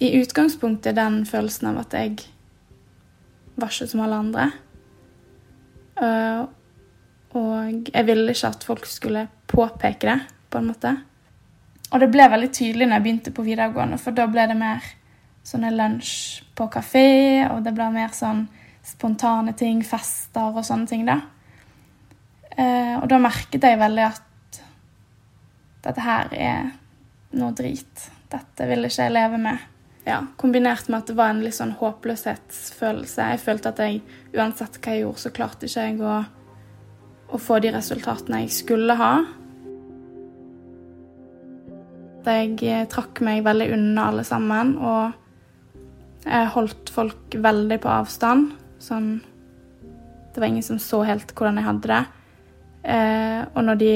i 0.00 0.14
utgangspunktet 0.20 0.96
den 0.96 1.22
følelsen 1.28 1.70
av 1.72 1.82
at 1.82 1.96
jeg 1.96 2.16
var 3.60 3.72
ikke 3.72 3.90
som 3.90 4.02
alle 4.04 4.20
andre. 4.24 4.46
Eh, 6.00 6.42
og 7.36 7.90
jeg 7.92 8.06
ville 8.08 8.32
ikke 8.32 8.50
at 8.50 8.66
folk 8.66 8.88
skulle 8.88 9.28
påpeke 9.50 10.08
det, 10.08 10.18
på 10.50 10.58
en 10.58 10.70
måte. 10.72 10.94
Og 11.90 12.00
det 12.02 12.10
ble 12.10 12.26
veldig 12.30 12.48
tydelig 12.54 12.86
når 12.86 12.96
jeg 12.96 13.06
begynte 13.06 13.34
på 13.34 13.44
videregående, 13.46 13.98
for 13.98 14.14
da 14.14 14.26
ble 14.30 14.46
det 14.50 14.56
mer 14.58 14.86
sånne 15.46 15.70
lunsj 15.74 16.42
på 16.58 16.66
kafé, 16.72 17.10
og 17.50 17.62
det 17.64 17.74
ble 17.74 17.90
mer 17.94 18.14
sånn 18.14 18.44
spontane 18.86 19.54
ting, 19.58 19.82
fester 19.86 20.56
og 20.56 20.64
sånne 20.66 20.90
ting, 20.90 21.04
da. 21.08 21.20
Eh, 22.56 22.96
og 22.98 23.06
da 23.10 23.20
merket 23.22 23.64
jeg 23.64 23.78
veldig 23.80 24.06
at 24.06 24.26
dette 25.84 26.04
her 26.04 26.32
er 26.36 26.70
noe 27.38 27.54
drit. 27.56 28.08
Dette 28.30 28.66
vil 28.68 28.86
ikke 28.86 29.06
jeg 29.06 29.14
leve 29.14 29.38
med. 29.40 29.68
Ja, 30.06 30.22
Kombinert 30.40 30.88
med 30.88 31.02
at 31.02 31.10
det 31.10 31.16
var 31.18 31.32
en 31.32 31.42
litt 31.44 31.56
sånn 31.56 31.74
håpløshetsfølelse. 31.78 33.30
Jeg 33.34 33.42
følte 33.42 33.72
at 33.72 33.82
jeg 33.84 34.00
uansett 34.34 34.78
hva 34.80 34.94
jeg 34.94 35.04
gjorde, 35.04 35.22
så 35.22 35.34
klarte 35.34 35.68
ikke 35.68 35.84
jeg 35.86 36.00
å, 36.00 36.14
å 37.30 37.40
få 37.40 37.60
de 37.62 37.72
resultatene 37.74 38.42
jeg 38.44 38.54
skulle 38.62 38.96
ha. 38.98 39.12
Jeg 42.26 42.56
eh, 42.68 42.86
trakk 42.90 43.22
meg 43.24 43.44
veldig 43.46 43.70
unna 43.76 44.10
alle 44.10 44.24
sammen, 44.28 44.74
og 44.76 46.26
jeg 46.26 46.52
holdt 46.54 46.92
folk 46.92 47.36
veldig 47.40 47.78
på 47.80 47.92
avstand. 47.92 48.50
Sånn 48.80 49.12
Det 50.30 50.38
var 50.38 50.46
ingen 50.46 50.62
som 50.64 50.78
så 50.78 51.02
helt 51.02 51.32
hvordan 51.34 51.58
jeg 51.58 51.66
hadde 51.66 51.88
det. 51.90 52.02
Eh, 52.92 53.40
og 53.50 53.64
når 53.66 53.80
de 53.80 53.94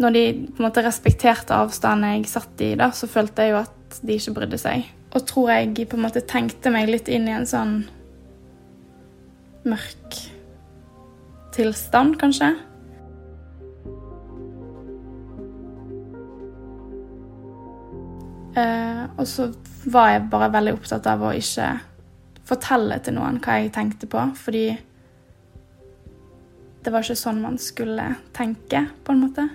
Når 0.00 0.14
de 0.16 0.24
på 0.48 0.62
en 0.62 0.66
måte 0.68 0.84
respekterte 0.84 1.52
avstanden 1.52 2.16
jeg 2.16 2.30
satt 2.30 2.62
i, 2.64 2.72
da, 2.80 2.88
så 2.96 3.08
følte 3.10 3.44
jeg 3.44 3.52
jo 3.52 3.60
at 3.60 4.00
de 4.06 4.16
ikke 4.16 4.36
brydde 4.38 4.60
seg. 4.60 4.88
Og 5.10 5.26
tror 5.28 5.50
jeg 5.52 5.88
på 5.90 5.98
en 5.98 6.04
måte 6.06 6.22
tenkte 6.24 6.72
meg 6.72 6.88
litt 6.88 7.10
inn 7.12 7.28
i 7.28 7.34
en 7.36 7.48
sånn 7.48 7.74
mørk 9.68 10.16
tilstand, 11.52 12.16
kanskje. 12.20 12.54
Uh, 18.56 19.06
og 19.20 19.26
så 19.28 19.50
var 19.90 20.14
jeg 20.14 20.28
bare 20.32 20.50
veldig 20.52 20.78
opptatt 20.78 21.06
av 21.06 21.22
å 21.22 21.34
ikke 21.36 21.68
fortelle 22.48 22.98
til 23.04 23.14
noen 23.16 23.38
hva 23.42 23.60
jeg 23.60 23.74
tenkte 23.76 24.08
på, 24.10 24.24
fordi 24.36 24.64
det 26.80 26.92
var 26.92 27.04
ikke 27.04 27.20
sånn 27.20 27.42
man 27.44 27.60
skulle 27.60 28.14
tenke, 28.36 28.86
på 29.04 29.12
en 29.12 29.26
måte. 29.26 29.50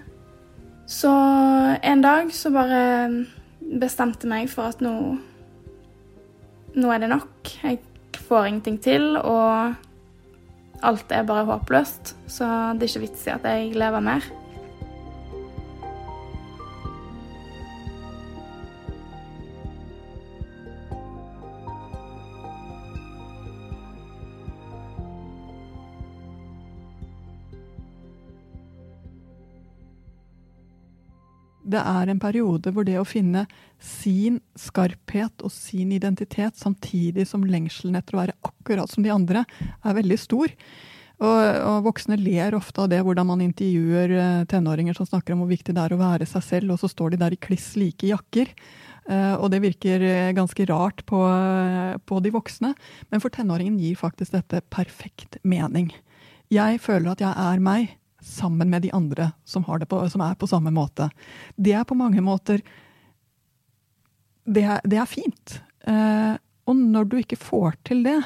Så 0.85 1.11
en 1.81 2.01
dag 2.03 2.29
så 2.33 2.51
bare 2.53 3.25
bestemte 3.81 4.29
meg 4.29 4.49
for 4.51 4.69
at 4.69 4.83
nå 4.85 5.17
Nå 6.75 6.89
er 6.91 6.99
det 6.99 7.07
nok. 7.07 7.49
Jeg 7.63 7.77
får 8.27 8.49
ingenting 8.49 8.81
til, 8.83 9.13
og 9.15 9.77
alt 10.83 11.11
er 11.15 11.23
bare 11.23 11.45
håpløst. 11.47 12.17
Så 12.27 12.49
det 12.75 12.83
er 12.83 12.89
ikke 12.89 13.03
vits 13.05 13.23
i 13.29 13.31
at 13.31 13.47
jeg 13.47 13.69
lever 13.79 14.03
mer. 14.03 14.27
Det 31.75 31.83
er 31.83 32.09
en 32.11 32.21
periode 32.21 32.71
hvor 32.73 32.87
det 32.87 32.97
å 32.99 33.07
finne 33.07 33.45
sin 33.83 34.39
skarphet 34.59 35.43
og 35.45 35.53
sin 35.53 35.93
identitet 35.95 36.57
samtidig 36.59 37.27
som 37.29 37.45
lengselen 37.45 37.97
etter 37.99 38.15
å 38.15 38.23
være 38.23 38.37
akkurat 38.47 38.91
som 38.91 39.05
de 39.05 39.13
andre, 39.13 39.45
er 39.83 39.97
veldig 39.99 40.19
stor. 40.19 40.53
Og, 41.15 41.37
og, 41.39 41.77
voksne 41.85 42.17
ler 42.19 42.57
ofte 42.57 42.83
av 42.83 42.89
det, 42.91 42.99
hvordan 43.05 43.29
man 43.29 43.43
intervjuer 43.45 44.11
eh, 44.17 44.47
tenåringer 44.51 44.97
som 44.97 45.07
snakker 45.07 45.35
om 45.35 45.43
hvor 45.45 45.53
viktig 45.53 45.75
det 45.75 45.83
er 45.85 45.95
å 45.95 45.99
være 46.01 46.27
seg 46.27 46.43
selv, 46.43 46.73
og 46.73 46.81
så 46.81 46.89
står 46.91 47.13
de 47.13 47.21
der 47.21 47.35
i 47.35 47.39
kliss 47.39 47.71
like 47.79 48.09
jakker. 48.09 48.51
Uh, 49.05 49.37
og 49.37 49.51
det 49.53 49.61
virker 49.61 50.01
eh, 50.01 50.31
ganske 50.33 50.65
rart 50.65 51.03
på, 51.05 51.19
på 52.09 52.19
de 52.25 52.31
voksne, 52.33 52.71
men 53.13 53.21
for 53.21 53.31
tenåringen 53.31 53.77
gir 53.77 53.99
faktisk 53.99 54.33
dette 54.33 54.63
perfekt 54.73 55.37
mening. 55.45 55.91
Jeg 56.51 56.81
føler 56.81 57.13
at 57.13 57.21
jeg 57.21 57.29
er 57.29 57.61
meg 57.63 57.93
sammen 58.25 58.69
med 58.69 58.81
de 58.81 58.91
andre 58.95 59.29
som, 59.45 59.63
på, 59.63 60.01
som, 60.09 60.21
er 60.25 60.35
på 60.35 60.49
samme 60.49 60.73
måte. 60.73 61.09
Det 61.55 61.75
er 61.77 61.85
på 61.85 61.97
mange 61.97 62.21
måter 62.25 62.61
Det 64.45 64.61
er, 64.61 64.81
det 64.85 64.97
er 65.01 65.09
fint. 65.09 65.59
Eh, 65.89 66.33
og 66.65 66.75
når 66.75 67.07
du 67.09 67.17
ikke 67.21 67.39
får 67.39 67.77
til 67.85 68.03
det, 68.05 68.19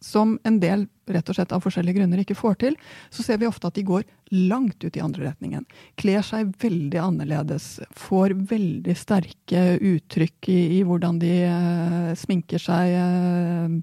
som 0.00 0.36
en 0.46 0.58
del 0.62 0.86
rett 1.08 1.30
og 1.30 1.38
slett 1.38 1.52
av 1.56 1.62
forskjellige 1.64 1.98
grunner 1.98 2.20
ikke 2.22 2.36
får 2.38 2.58
til, 2.60 2.76
så 3.10 3.24
ser 3.24 3.40
vi 3.40 3.48
ofte 3.48 3.70
at 3.70 3.78
de 3.78 3.84
går 3.88 4.04
langt 4.30 4.84
ut 4.84 4.96
i 4.96 5.02
andre 5.02 5.30
retningen. 5.30 5.64
Kler 5.98 6.24
seg 6.26 6.52
veldig 6.62 7.00
annerledes. 7.02 7.78
Får 7.96 8.36
veldig 8.50 8.96
sterke 8.98 9.64
uttrykk 9.80 10.50
i, 10.52 10.60
i 10.78 10.82
hvordan 10.86 11.20
de 11.22 11.34
eh, 11.48 12.12
sminker 12.20 12.62
seg. 12.62 12.94
Eh, 13.00 13.78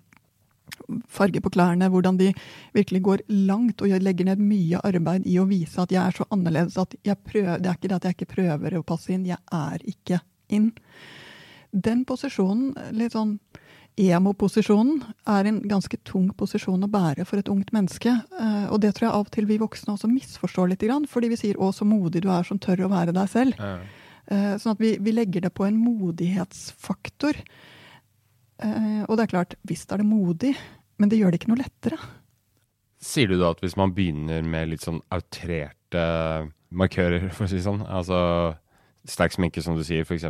farge 1.10 1.42
på 1.42 1.52
klærne, 1.54 1.90
hvordan 1.90 2.18
de 2.20 2.32
virkelig 2.76 3.02
går 3.08 3.26
langt 3.48 3.82
og 3.82 3.94
legger 4.04 4.30
ned 4.30 4.42
mye 4.44 4.82
arbeid 4.86 5.28
i 5.28 5.38
å 5.42 5.48
vise 5.50 5.82
at 5.82 5.94
jeg 5.94 6.02
er 6.02 6.16
så 6.16 6.28
annerledes 6.34 6.78
at 6.82 6.96
prøver, 7.26 7.60
det 7.60 7.70
er 7.70 7.78
ikke 7.78 7.92
det 7.92 8.00
at 8.00 8.08
jeg 8.08 8.18
ikke 8.18 8.34
prøver 8.36 8.78
å 8.78 8.86
passe 8.86 9.14
inn, 9.14 9.28
jeg 9.28 9.40
er 9.52 9.86
ikke 9.86 10.22
inn. 10.54 10.72
Den 11.72 12.06
posisjonen, 12.08 12.74
litt 12.96 13.16
sånn 13.16 13.38
emo-posisjonen, 14.00 15.04
er 15.32 15.48
en 15.48 15.62
ganske 15.70 15.98
tung 16.08 16.28
posisjon 16.36 16.84
å 16.84 16.92
bære 16.92 17.26
for 17.28 17.40
et 17.40 17.52
ungt 17.52 17.72
menneske. 17.76 18.12
Eh, 18.12 18.66
og 18.68 18.82
det 18.84 18.94
tror 18.96 19.08
jeg 19.08 19.14
av 19.14 19.28
og 19.28 19.32
til 19.32 19.48
vi 19.48 19.60
voksne 19.62 19.96
også 19.96 20.10
misforstår 20.12 20.74
litt, 20.74 20.84
fordi 21.08 21.30
vi 21.32 21.40
sier 21.40 21.56
'å, 21.56 21.72
så 21.74 21.86
modig 21.88 22.22
du 22.22 22.30
er 22.30 22.44
som 22.44 22.60
tør 22.60 22.86
å 22.86 22.92
være 22.92 23.14
deg 23.14 23.28
selv'. 23.28 23.56
Ja. 23.58 23.80
Eh, 24.28 24.58
sånn 24.58 24.74
at 24.74 24.80
vi, 24.80 24.98
vi 24.98 25.12
legger 25.12 25.42
det 25.42 25.54
på 25.54 25.66
en 25.68 25.78
modighetsfaktor. 25.78 27.36
Eh, 28.64 29.04
og 29.08 29.18
det 29.18 29.24
er 29.24 29.34
klart, 29.34 29.56
visst 29.68 29.92
er 29.92 29.98
det 29.98 30.08
modig, 30.08 30.56
men 30.98 31.12
det 31.12 31.20
gjør 31.20 31.34
det 31.34 31.42
ikke 31.42 31.52
noe 31.54 31.62
lettere. 31.64 32.00
Sier 33.06 33.30
du 33.30 33.38
da 33.40 33.52
at 33.54 33.62
hvis 33.64 33.78
man 33.78 33.94
begynner 33.96 34.46
med 34.46 34.72
litt 34.72 34.86
sånn 34.86 35.02
outrerte 35.14 36.06
markører, 36.76 37.30
for 37.36 37.46
å 37.46 37.50
si 37.52 37.60
det 37.60 37.68
sånn, 37.68 37.84
altså 37.86 38.20
sterk 39.06 39.36
sminke, 39.36 39.62
som 39.62 39.78
du 39.78 39.84
sier, 39.86 40.06
f.eks. 40.06 40.26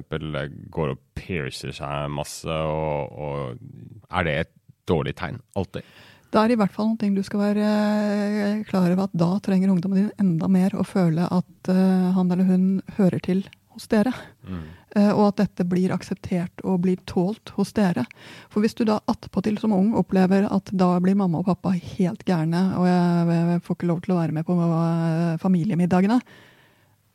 går 0.74 0.91
og 0.91 1.00
piercer 1.17 1.72
seg 1.75 2.12
masse, 2.12 2.51
og, 2.51 3.15
og 3.15 4.12
er 4.12 4.27
det 4.27 4.36
et 4.41 4.53
dårlig 4.89 5.15
tegn? 5.17 5.39
Alltid? 5.55 5.88
Det 6.36 6.41
er 6.41 6.51
i 6.51 6.57
hvert 6.60 6.74
fall 6.75 6.89
noe 6.91 7.12
du 7.15 7.22
skal 7.24 7.39
være 7.39 7.65
eh, 7.65 8.63
klar 8.67 8.89
over 8.89 9.05
at 9.05 9.13
da 9.15 9.29
trenger 9.45 9.72
ungdommen 9.72 10.01
din 10.01 10.10
enda 10.19 10.50
mer 10.51 10.74
å 10.75 10.84
føle 10.84 11.29
at 11.31 11.69
uh, 11.72 12.12
han 12.17 12.34
eller 12.34 12.50
hun 12.50 12.65
hører 12.98 13.24
til 13.24 13.45
hos 13.75 13.88
dere. 13.91 14.13
Mm. 14.48 14.63
Eh, 14.96 15.12
og 15.12 15.27
at 15.27 15.44
dette 15.44 15.65
blir 15.67 15.94
akseptert 15.96 16.63
og 16.63 16.82
blir 16.86 17.01
tålt 17.10 17.51
hos 17.58 17.74
dere. 17.75 18.05
For 18.50 18.63
hvis 18.63 18.77
du 18.77 18.86
da 18.88 19.01
attpåtil 19.12 19.60
som 19.62 19.75
ung 19.75 19.94
opplever 20.00 20.48
at 20.48 20.72
da 20.72 20.94
blir 21.03 21.17
mamma 21.20 21.44
og 21.44 21.50
pappa 21.51 21.75
helt 21.75 22.25
gærne, 22.27 22.65
og 22.79 22.88
jeg 22.89 23.62
får 23.65 23.79
ikke 23.79 23.91
lov 23.91 24.03
til 24.05 24.15
å 24.15 24.20
være 24.22 24.36
med 24.38 24.48
på 24.48 24.58
eh, 24.58 25.38
familiemiddagene, 25.44 26.20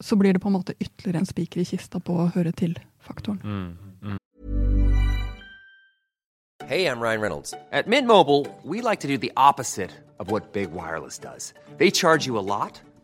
så 0.00 0.16
blir 0.16 0.32
det 0.36 0.42
på 0.42 0.48
en 0.48 0.56
måte 0.58 0.76
ytterligere 0.78 1.24
en 1.24 1.28
spiker 1.28 1.60
i 1.60 1.68
kista 1.68 2.00
på 2.00 2.16
å 2.22 2.30
høre 2.34 2.52
til-faktoren. 2.56 3.40
Mm. 3.44 3.70
Mm. 4.02 4.18
Hey, 6.66 6.86
I'm 6.86 7.00
Ryan 7.00 7.20
Reynolds. 7.20 7.52
At 7.72 7.88
Mint 7.88 8.06
Mobile, 8.06 8.46
we 8.62 8.80
like 8.80 9.00
to 9.00 9.08
do 9.08 9.18
the 9.18 9.32
opposite 9.36 9.90
of 10.18 10.30
what 10.30 10.52
Big 10.52 10.70
Wireless 10.72 11.18
does. 11.18 11.52
They 11.78 11.90
charge 11.90 12.26
you 12.26 12.38
a 12.38 12.44
lot. 12.44 12.80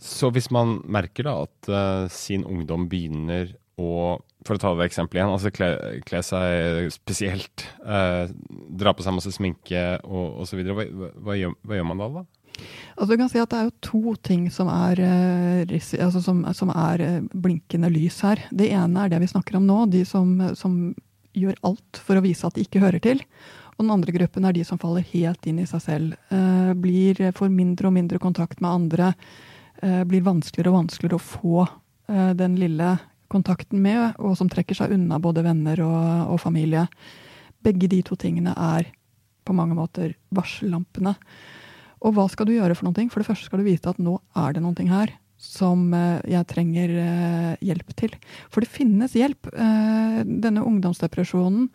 Så 0.00 0.30
hvis 0.32 0.48
man 0.54 0.78
merker 0.88 1.28
da 1.28 1.36
at 1.44 1.70
uh, 1.70 2.08
sin 2.12 2.46
ungdom 2.48 2.88
begynner 2.90 3.52
å 3.80 4.18
for 4.46 4.56
å 4.56 4.60
ta 4.60 4.70
det 4.72 4.86
eksempelet 4.88 5.20
igjen, 5.20 5.32
altså 5.34 5.50
kle, 5.52 5.66
kle 6.08 6.20
seg 6.24 6.92
spesielt, 6.94 7.64
uh, 7.84 8.24
dra 8.80 8.94
på 8.96 9.04
seg 9.04 9.16
masse 9.16 9.32
sminke 9.34 9.82
og 10.00 10.40
osv. 10.44 10.62
Hva, 10.64 10.86
hva, 11.20 11.36
gjør, 11.36 11.52
hva 11.66 11.76
gjør 11.76 11.88
man 11.90 12.00
da? 12.00 12.08
da? 12.14 12.22
Altså, 12.96 13.10
du 13.10 13.20
kan 13.20 13.30
si 13.32 13.40
at 13.40 13.52
Det 13.52 13.58
er 13.58 13.68
jo 13.68 13.76
to 13.84 14.14
ting 14.24 14.48
som 14.52 14.70
er, 14.72 15.02
uh, 15.04 15.76
altså 16.00 16.24
som, 16.24 16.42
som 16.56 16.72
er 16.72 17.04
blinkende 17.32 17.92
lys 17.92 18.22
her. 18.24 18.46
Det 18.48 18.70
ene 18.72 19.04
er 19.04 19.12
det 19.12 19.20
vi 19.26 19.30
snakker 19.34 19.60
om 19.60 19.68
nå, 19.68 19.84
de 19.92 20.06
som, 20.08 20.32
som, 20.56 20.82
gjør 21.36 21.60
alt 21.62 22.00
for 22.02 22.18
å 22.18 22.24
vise 22.24 22.42
at 22.48 22.56
de 22.56 22.64
ikke 22.64 22.80
hører 22.82 23.02
til. 23.04 23.20
Og 23.76 23.84
den 23.84 23.92
andre 23.94 24.16
gruppen 24.16 24.48
er 24.48 24.56
de 24.56 24.64
som 24.66 24.80
faller 24.80 25.04
helt 25.12 25.44
inn 25.46 25.60
i 25.62 25.68
seg 25.68 25.84
selv. 25.84 26.16
Uh, 26.32 26.72
blir, 26.80 27.20
får 27.36 27.52
mindre 27.52 27.92
og 27.92 27.96
mindre 28.00 28.18
kontakt 28.22 28.64
med 28.64 28.72
andre. 28.72 29.12
Blir 29.80 30.24
vanskeligere 30.26 30.72
og 30.72 30.82
vanskeligere 30.82 31.16
å 31.16 31.24
få 31.24 31.66
den 32.36 32.56
lille 32.60 32.90
kontakten 33.30 33.80
med, 33.80 34.18
og 34.18 34.34
som 34.36 34.50
trekker 34.50 34.76
seg 34.76 34.92
unna 34.96 35.20
både 35.22 35.44
venner 35.46 35.80
og, 35.84 36.34
og 36.34 36.40
familie. 36.42 36.86
Begge 37.64 37.88
de 37.88 38.02
to 38.04 38.18
tingene 38.18 38.52
er 38.52 38.90
på 39.46 39.54
mange 39.56 39.76
måter 39.78 40.14
varsellampene. 40.34 41.14
Og 42.00 42.16
hva 42.16 42.26
skal 42.32 42.48
du 42.48 42.54
gjøre 42.56 42.76
for 42.76 42.88
noe? 42.88 43.08
For 43.12 43.22
det 43.22 43.28
første 43.28 43.48
skal 43.48 43.62
du 43.62 43.68
vite 43.68 43.92
at 43.92 44.00
nå 44.02 44.18
er 44.38 44.56
det 44.56 44.64
noe 44.64 44.88
her 44.90 45.14
som 45.40 45.88
eh, 45.96 46.20
jeg 46.28 46.48
trenger 46.52 46.92
eh, 47.00 47.52
hjelp 47.64 47.94
til. 47.96 48.14
For 48.52 48.64
det 48.64 48.72
finnes 48.72 49.16
hjelp. 49.16 49.48
Eh, 49.52 50.20
denne 50.28 50.64
ungdomsdepresjonen 50.68 51.70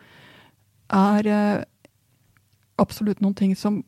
er 0.94 1.28
absolutt 2.78 3.24
noen 3.24 3.34
ting 3.38 3.56
som 3.58 3.80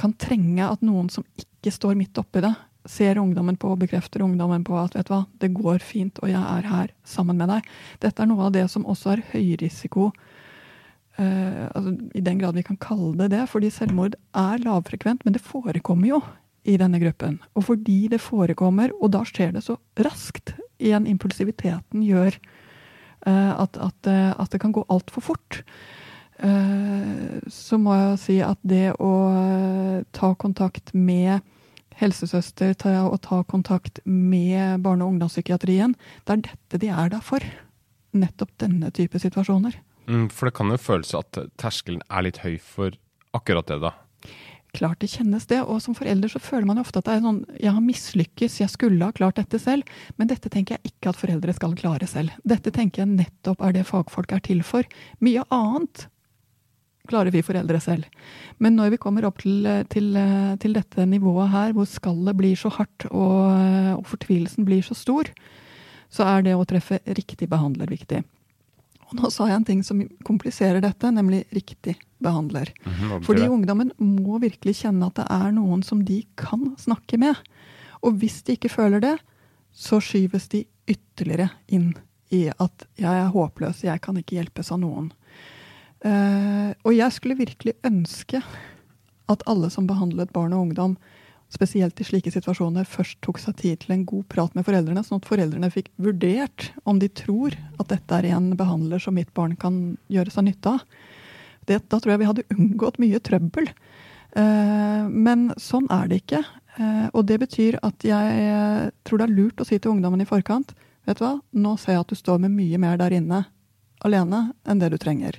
kan 0.00 0.16
trenge 0.18 0.66
at 0.66 0.82
noen 0.82 1.06
som 1.12 1.22
ikke 1.38 1.70
står 1.70 1.94
midt 1.94 2.18
oppi 2.18 2.42
det, 2.42 2.50
ser 2.84 3.18
ungdommen 3.18 3.56
på 3.60 3.70
og 3.72 3.80
bekrefter 3.80 4.22
ungdommen 4.24 4.64
på 4.66 4.76
at 4.78 4.94
vet 4.96 5.08
du 5.08 5.14
hva, 5.14 5.24
det 5.40 5.52
går 5.56 5.84
fint, 5.84 6.18
og 6.22 6.30
jeg 6.30 6.40
er 6.40 6.68
her 6.68 6.92
sammen 7.08 7.38
med 7.40 7.50
deg. 7.52 7.68
Dette 8.04 8.22
er 8.22 8.28
noe 8.28 8.48
av 8.48 8.54
det 8.56 8.66
som 8.72 8.86
også 8.88 9.14
er 9.14 9.24
høyrisiko 9.32 10.10
uh, 10.10 11.64
altså, 11.70 11.94
I 12.14 12.24
den 12.24 12.40
grad 12.42 12.58
vi 12.58 12.66
kan 12.66 12.80
kalle 12.80 13.14
det 13.22 13.30
det, 13.34 13.44
fordi 13.50 13.72
selvmord 13.72 14.18
er 14.36 14.64
lavfrekvent, 14.64 15.24
men 15.24 15.36
det 15.36 15.44
forekommer 15.44 16.10
jo 16.10 16.20
i 16.64 16.76
denne 16.80 17.00
gruppen. 17.00 17.38
Og 17.56 17.66
fordi 17.68 18.06
det 18.12 18.22
forekommer, 18.24 18.92
og 19.00 19.12
da 19.16 19.24
skjer 19.28 19.56
det 19.56 19.64
så 19.66 19.78
raskt, 20.00 20.56
igjen 20.82 21.06
impulsiviteten 21.08 22.04
gjør 22.04 22.36
uh, 23.28 23.52
at, 23.64 23.76
at, 23.78 24.00
uh, 24.08 24.32
at, 24.36 24.50
det 24.52 24.60
kan 24.60 24.74
gå 24.76 24.84
altfor 24.92 25.32
fort. 25.32 25.62
så 27.48 27.76
må 27.78 27.94
jeg 27.94 28.16
si 28.18 28.34
at 28.42 28.58
det 28.66 28.96
å 28.98 29.10
ta 30.12 30.32
kontakt 30.34 30.90
med 30.92 31.44
helsesøster 32.00 32.74
til 32.80 33.08
å 33.08 33.18
ta 33.22 33.42
kontakt 33.48 34.00
med 34.04 34.82
barne- 34.84 35.04
og 35.04 35.14
ungdomspsykiatrien. 35.14 35.94
Det 36.24 36.32
er 36.32 36.44
dette 36.50 36.80
de 36.80 36.88
er 36.88 37.12
der 37.12 37.24
for. 37.24 37.40
Nettopp 38.14 38.50
denne 38.58 38.90
type 38.94 39.18
situasjoner. 39.18 39.76
Mm, 40.06 40.28
for 40.30 40.48
det 40.48 40.54
kan 40.54 40.70
jo 40.70 40.80
føles 40.80 41.14
at 41.16 41.38
terskelen 41.60 42.02
er 42.10 42.26
litt 42.26 42.42
høy 42.44 42.58
for 42.60 42.94
akkurat 43.34 43.66
det, 43.66 43.80
da. 43.82 43.94
Klart 44.74 45.04
det 45.04 45.12
kjennes 45.12 45.46
det, 45.46 45.60
og 45.62 45.78
som 45.82 45.94
forelder 45.94 46.32
så 46.32 46.40
føler 46.42 46.66
man 46.66 46.80
jo 46.80 46.82
ofte 46.82 46.98
at 46.98 47.06
det 47.06 47.14
er 47.14 47.22
sånn 47.22 47.44
jeg 47.62 47.74
har 47.76 47.84
mislykkes, 47.84 48.56
jeg 48.58 48.72
skulle 48.72 49.06
ha 49.06 49.14
klart 49.14 49.38
dette 49.38 49.60
selv. 49.62 49.86
Men 50.18 50.30
dette 50.30 50.50
tenker 50.50 50.76
jeg 50.76 50.94
ikke 50.94 51.12
at 51.12 51.20
foreldre 51.20 51.54
skal 51.54 51.76
klare 51.78 52.08
selv. 52.10 52.34
Dette 52.42 52.74
tenker 52.74 53.04
jeg 53.04 53.14
nettopp 53.14 53.62
er 53.62 53.76
det 53.76 53.86
fagfolk 53.86 54.34
er 54.34 54.42
til 54.42 54.64
for. 54.66 54.88
Mye 55.22 55.46
annet 55.54 56.08
klarer 57.08 57.34
vi 57.34 57.42
foreldre 57.44 57.80
selv. 57.82 58.06
Men 58.62 58.78
når 58.78 58.94
vi 58.94 59.00
kommer 59.02 59.26
opp 59.28 59.42
til, 59.42 59.66
til, 59.92 60.14
til 60.60 60.76
dette 60.76 61.06
nivået 61.08 61.52
her, 61.52 61.74
hvor 61.76 61.88
skallet 61.88 62.36
blir 62.38 62.56
så 62.58 62.72
hardt 62.72 63.08
og, 63.10 63.50
og, 63.98 64.06
fortvilelsen 64.08 64.66
blir 64.68 64.84
så 64.86 64.96
stor, 64.96 65.28
så 66.12 66.26
er 66.30 66.46
det 66.46 66.54
å 66.56 66.64
treffe 66.68 67.00
riktig 67.04 67.48
behandler 67.50 67.90
viktig. 67.90 68.22
Og 69.04 69.18
nå 69.18 69.28
sa 69.32 69.50
jeg 69.50 69.58
en 69.58 69.66
ting 69.68 69.82
som 69.84 70.00
kompliserer 70.24 70.80
dette, 70.82 71.10
nemlig 71.12 71.42
riktig 71.54 71.96
behandler. 72.24 72.70
Mm, 72.86 73.20
Fordi 73.26 73.50
ungdommen 73.52 73.92
må 74.00 74.38
virkelig 74.42 74.78
kjenne 74.80 75.10
at 75.10 75.18
det 75.20 75.26
er 75.28 75.52
noen 75.56 75.84
som 75.84 76.00
de 76.06 76.22
kan 76.40 76.70
snakke 76.80 77.20
med. 77.20 77.36
Og 78.04 78.16
hvis 78.22 78.40
de 78.46 78.56
ikke 78.56 78.72
føler 78.72 79.04
det, 79.04 79.14
så 79.74 80.00
skyves 80.02 80.48
de 80.54 80.64
ytterligere 80.88 81.50
inn 81.74 81.92
i 82.32 82.46
at 82.48 82.86
jeg 82.98 83.10
er 83.10 83.32
håpløs, 83.34 83.84
jeg 83.84 84.00
kan 84.02 84.16
ikke 84.18 84.38
hjelpes 84.38 84.72
av 84.74 84.80
noen. 84.82 85.10
Uh, 86.04 86.76
og 86.84 86.92
jeg 86.92 87.16
skulle 87.16 87.38
virkelig 87.38 87.74
ønske 87.86 88.42
at 89.32 89.44
alle 89.48 89.70
som 89.72 89.86
behandlet 89.88 90.32
barn 90.34 90.52
og 90.52 90.68
ungdom, 90.68 90.98
spesielt 91.52 92.00
i 92.00 92.06
slike 92.06 92.32
situasjoner, 92.34 92.86
først 92.88 93.20
tok 93.24 93.38
seg 93.40 93.56
tid 93.60 93.82
til 93.82 93.94
en 93.94 94.06
god 94.08 94.24
prat 94.32 94.56
med 94.56 94.66
foreldrene, 94.66 95.04
sånn 95.06 95.22
at 95.22 95.28
foreldrene 95.28 95.70
fikk 95.72 95.92
vurdert 96.02 96.72
om 96.88 96.98
de 97.00 97.08
tror 97.08 97.54
at 97.78 97.92
dette 97.92 98.18
er 98.18 98.32
en 98.34 98.50
behandler 98.58 99.00
som 99.00 99.16
mitt 99.16 99.30
barn 99.36 99.54
kan 99.60 99.94
gjøre 100.12 100.34
seg 100.34 100.48
nytte 100.48 100.74
av. 100.74 100.82
Det, 101.64 101.78
da 101.88 102.00
tror 102.00 102.12
jeg 102.12 102.20
vi 102.20 102.28
hadde 102.28 102.48
unngått 102.52 103.00
mye 103.00 103.22
trøbbel. 103.24 103.70
Uh, 104.34 105.06
men 105.08 105.52
sånn 105.62 105.86
er 105.94 106.10
det 106.10 106.24
ikke. 106.24 106.42
Uh, 106.74 107.06
og 107.14 107.22
det 107.30 107.38
betyr 107.44 107.78
at 107.86 108.04
jeg 108.04 108.90
tror 109.06 109.22
det 109.22 109.28
er 109.28 109.38
lurt 109.38 109.62
å 109.62 109.68
si 109.68 109.78
til 109.78 109.94
ungdommen 109.94 110.24
i 110.24 110.28
forkant 110.28 110.74
vet 111.04 111.20
du 111.20 111.24
hva, 111.24 111.36
nå 111.52 111.76
ser 111.80 111.96
jeg 111.96 112.04
at 112.04 112.12
du 112.12 112.18
står 112.18 112.42
med 112.44 112.54
mye 112.54 112.80
mer 112.80 112.98
der 113.00 113.14
inne 113.16 113.44
alene 114.04 114.48
enn 114.68 114.80
det 114.80 114.90
du 114.92 114.98
trenger. 115.00 115.38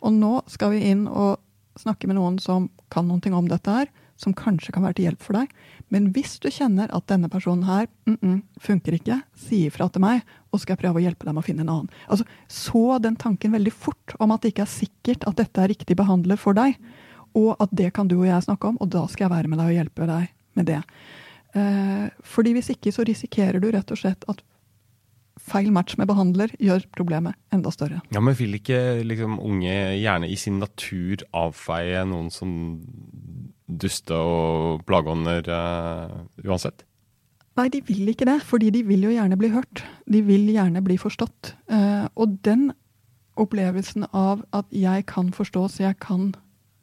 Og 0.00 0.14
nå 0.14 0.34
skal 0.50 0.74
vi 0.74 0.84
inn 0.90 1.06
og 1.08 1.38
snakke 1.78 2.08
med 2.10 2.18
noen 2.18 2.38
som 2.42 2.68
kan 2.92 3.08
noe 3.08 3.32
om 3.34 3.48
dette 3.48 3.70
her, 3.70 3.90
som 4.18 4.34
kanskje 4.34 4.72
kan 4.74 4.82
være 4.82 4.98
til 4.98 5.06
hjelp 5.06 5.22
for 5.22 5.38
deg. 5.38 5.52
Men 5.94 6.08
hvis 6.14 6.36
du 6.42 6.48
kjenner 6.50 6.90
at 6.94 7.06
denne 7.10 7.30
personen 7.30 7.64
her 7.68 7.86
mm 8.06 8.16
-mm, 8.16 8.42
funker 8.60 8.92
ikke, 8.94 9.22
si 9.36 9.66
ifra 9.66 9.88
til 9.88 10.00
meg, 10.00 10.22
og 10.52 10.60
skal 10.60 10.74
jeg 10.74 10.82
prøve 10.82 10.98
å 10.98 11.04
hjelpe 11.06 11.24
deg 11.24 11.34
med 11.34 11.44
å 11.44 11.46
finne 11.46 11.60
en 11.60 11.68
annen. 11.68 11.90
Altså, 12.08 12.24
Så 12.48 12.98
den 12.98 13.16
tanken 13.16 13.52
veldig 13.52 13.72
fort 13.72 14.14
om 14.18 14.32
at 14.32 14.42
det 14.42 14.54
ikke 14.54 14.62
er 14.62 14.86
sikkert 14.86 15.24
at 15.26 15.36
dette 15.36 15.60
er 15.60 15.68
riktig 15.68 15.96
behandler 15.96 16.36
for 16.36 16.52
deg, 16.52 16.76
og 17.34 17.56
at 17.60 17.68
det 17.72 17.92
kan 17.92 18.08
du 18.08 18.18
og 18.18 18.26
jeg 18.26 18.42
snakke 18.42 18.68
om, 18.68 18.76
og 18.80 18.90
da 18.90 19.06
skal 19.06 19.28
jeg 19.28 19.36
være 19.36 19.48
med 19.48 19.58
deg 19.58 19.66
og 19.66 19.76
hjelpe 19.76 20.06
deg 20.06 20.28
med 20.54 20.66
det. 20.66 20.82
Eh, 21.54 22.10
fordi 22.22 22.52
hvis 22.52 22.70
ikke 22.70 22.92
så 22.92 23.04
risikerer 23.04 23.60
du 23.60 23.70
rett 23.70 23.90
og 23.90 23.98
slett 23.98 24.24
at 24.28 24.42
feil 25.42 25.70
match 25.74 25.96
med 25.98 26.08
behandler 26.10 26.52
gjør 26.62 26.84
problemet 26.96 27.38
enda 27.54 27.72
større. 27.74 28.02
Ja, 28.14 28.20
Men 28.20 28.36
vil 28.38 28.58
ikke 28.58 29.04
liksom, 29.06 29.38
unge 29.40 29.74
gjerne 29.98 30.28
i 30.28 30.36
sin 30.38 30.58
natur 30.62 31.24
avfeie 31.36 32.04
noen 32.08 32.30
som 32.34 32.52
duste 33.68 34.16
og 34.16 34.84
plageånder 34.88 35.48
uh, 35.52 36.18
uansett? 36.46 36.84
Nei, 37.58 37.68
de 37.74 37.82
vil 37.82 38.12
ikke 38.12 38.28
det, 38.28 38.38
fordi 38.46 38.70
de 38.70 38.84
vil 38.86 39.08
jo 39.08 39.14
gjerne 39.14 39.38
bli 39.38 39.50
hørt. 39.50 39.82
De 40.06 40.22
vil 40.22 40.46
gjerne 40.52 40.82
bli 40.84 40.98
forstått. 41.00 41.54
Uh, 41.70 42.06
og 42.14 42.38
den 42.46 42.70
opplevelsen 43.38 44.06
av 44.14 44.44
at 44.54 44.68
jeg 44.74 45.06
kan 45.10 45.32
forstås, 45.34 45.80
jeg 45.82 45.98
kan, 46.02 46.32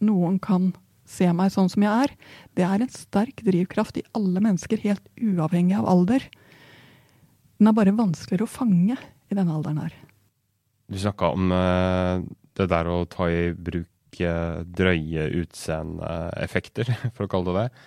noen 0.04 0.40
kan 0.44 0.74
se 1.06 1.28
meg 1.36 1.54
sånn 1.54 1.70
som 1.72 1.86
jeg 1.86 2.08
er, 2.08 2.14
det 2.58 2.66
er 2.66 2.82
en 2.82 2.92
sterk 2.92 3.44
drivkraft 3.46 4.00
i 4.02 4.06
alle 4.18 4.42
mennesker, 4.42 4.82
helt 4.84 5.06
uavhengig 5.22 5.78
av 5.78 5.88
alder. 5.92 6.26
Den 7.60 7.72
er 7.72 7.76
bare 7.78 7.96
vanskeligere 7.96 8.48
å 8.48 8.52
fange 8.52 8.98
i 8.98 9.38
denne 9.38 9.56
alderen 9.56 9.82
her. 9.86 9.94
Du 10.92 10.98
snakka 11.02 11.32
om 11.34 11.54
uh, 11.54 12.22
det 12.58 12.68
der 12.72 12.90
å 12.92 13.04
ta 13.10 13.30
i 13.32 13.50
bruk 13.56 14.20
uh, 14.22 14.62
drøye 14.66 15.30
utseendeeffekter, 15.42 16.92
for 17.16 17.26
å 17.26 17.32
kalle 17.32 17.52
det 17.52 17.64
det. 17.64 17.86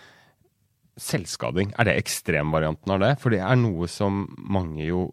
Selvskading, 0.99 1.73
er 1.79 1.87
det 1.87 1.99
ekstremvarianten 2.01 2.97
av 2.97 3.05
det? 3.05 3.13
For 3.23 3.35
det 3.35 3.43
er 3.45 3.61
noe 3.61 3.87
som 3.93 4.25
mange 4.43 4.83
jo 4.89 5.13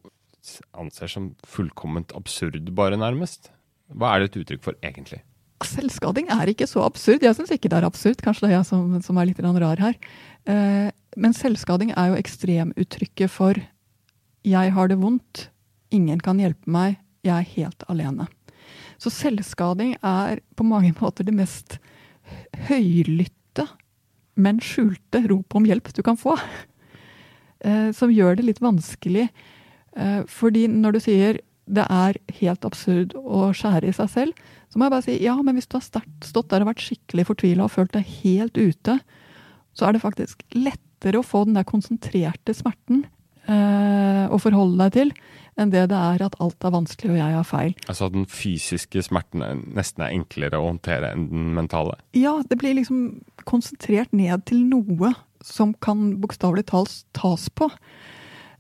anser 0.77 1.09
som 1.09 1.29
fullkomment 1.45 2.13
absurd, 2.17 2.71
bare 2.77 2.97
nærmest. 2.97 3.51
Hva 3.93 4.13
er 4.13 4.23
det 4.23 4.31
et 4.31 4.39
uttrykk 4.41 4.65
for, 4.65 4.77
egentlig? 4.85 5.21
Selvskading 5.65 6.27
er 6.33 6.49
ikke 6.51 6.67
så 6.69 6.83
absurd. 6.85 7.23
Jeg 7.23 7.37
syns 7.37 7.53
ikke 7.53 7.69
det 7.71 7.77
er 7.79 7.87
absurd. 7.87 8.19
Kanskje 8.21 8.45
det 8.45 8.51
er 8.51 8.57
jeg 8.57 8.67
som, 8.67 8.97
som 9.05 9.17
er 9.21 9.29
litt 9.29 9.39
rar 9.41 9.81
her. 9.81 9.95
Uh, 10.49 10.89
men 11.15 11.37
selvskading 11.37 11.93
er 11.95 12.11
jo 12.11 12.19
ekstremuttrykket 12.19 13.31
for 13.31 13.61
'jeg 14.45 14.73
har 14.73 14.88
det 14.88 14.97
vondt', 15.01 15.49
'ingen 15.91 16.19
kan 16.19 16.38
hjelpe 16.38 16.69
meg', 16.69 16.97
'jeg 17.23 17.34
er 17.34 17.53
helt 17.55 17.84
alene'. 17.89 18.27
Så 18.99 19.10
selvskading 19.10 19.95
er 20.03 20.39
på 20.55 20.63
mange 20.63 20.93
måter 21.01 21.25
det 21.25 21.34
mest 21.34 21.79
høylytte, 22.67 23.67
men 24.36 24.60
skjulte 24.60 25.27
rop 25.29 25.55
om 25.55 25.65
hjelp 25.65 25.93
du 25.93 26.03
kan 26.03 26.17
få. 26.17 26.38
Eh, 27.65 27.89
som 27.95 28.12
gjør 28.12 28.36
det 28.36 28.43
litt 28.45 28.60
vanskelig. 28.62 29.29
Eh, 29.97 30.21
fordi 30.29 30.67
når 30.69 30.91
du 30.91 30.99
sier 30.99 31.39
det 31.65 31.86
er 31.89 32.19
helt 32.38 32.65
absurd 32.67 33.15
å 33.17 33.47
skjære 33.58 33.89
i 33.89 33.95
seg 33.95 34.12
selv, 34.12 34.43
så 34.69 34.77
må 34.77 34.86
jeg 34.86 34.93
bare 34.93 35.05
si 35.08 35.15
ja, 35.23 35.34
men 35.41 35.55
hvis 35.58 35.65
du 35.71 35.79
har 35.79 36.03
stått 36.21 36.51
der 36.51 36.62
og 36.62 36.69
vært 36.69 36.84
skikkelig 36.84 37.25
fortvila 37.25 37.65
og 37.65 37.73
følt 37.73 37.95
deg 37.95 38.12
helt 38.19 38.60
ute, 38.60 38.99
så 39.73 39.88
er 39.88 39.95
det 39.95 40.03
faktisk 40.03 40.43
lettere 40.53 41.23
å 41.23 41.25
få 41.25 41.45
den 41.47 41.58
der 41.58 41.65
konsentrerte 41.65 42.53
smerten 42.53 43.05
eh, 43.51 44.25
å 44.29 44.39
forholde 44.41 44.79
deg 44.84 44.95
til, 44.95 45.13
enn 45.55 45.71
det 45.71 45.86
det 45.91 45.99
er 45.99 46.23
at 46.25 46.36
alt 46.43 46.67
er 46.67 46.73
vanskelig 46.75 47.13
og 47.13 47.19
jeg 47.19 47.36
har 47.38 47.47
feil. 47.47 47.75
Altså 47.88 48.10
at 48.10 48.15
den 48.15 48.27
fysiske 48.29 49.03
smerten 49.05 49.43
er 49.45 49.62
nesten 49.77 50.03
er 50.03 50.15
enklere 50.15 50.60
å 50.60 50.67
håndtere 50.69 51.13
enn 51.15 51.29
den 51.31 51.53
mentale? 51.55 51.97
Ja, 52.17 52.38
det 52.49 52.60
blir 52.62 52.75
liksom 52.77 53.21
konsentrert 53.47 54.12
ned 54.15 54.45
til 54.49 54.65
noe 54.67 55.13
som 55.45 55.75
kan 55.84 56.15
bokstavelig 56.21 56.65
talt 56.71 57.03
tas 57.15 57.47
på. 57.53 57.69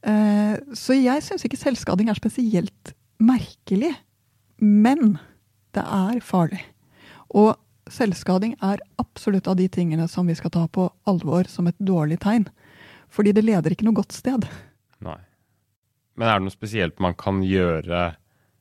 Eh, 0.05 0.55
så 0.77 0.97
jeg 0.97 1.25
syns 1.25 1.45
ikke 1.47 1.59
selvskading 1.59 2.11
er 2.11 2.19
spesielt 2.19 2.95
merkelig, 3.19 3.93
men 4.61 5.17
det 5.75 5.83
er 5.83 6.21
farlig. 6.23 6.61
Og 7.35 7.55
selvskading 7.91 8.55
er 8.63 8.83
absolutt 9.01 9.49
av 9.49 9.57
de 9.59 9.67
tingene 9.71 10.07
som 10.11 10.27
vi 10.29 10.35
skal 10.37 10.53
ta 10.53 10.65
på 10.67 10.87
alvor 11.09 11.49
som 11.49 11.67
et 11.69 11.77
dårlig 11.81 12.19
tegn. 12.23 12.47
Fordi 13.09 13.33
det 13.35 13.45
leder 13.45 13.73
ikke 13.73 13.87
noe 13.87 13.97
godt 13.97 14.15
sted. 14.15 14.45
Nei. 15.03 15.19
Men 16.15 16.29
er 16.29 16.37
det 16.39 16.47
noe 16.47 16.53
spesielt 16.55 17.01
man 17.03 17.17
kan 17.19 17.41
gjøre 17.43 18.13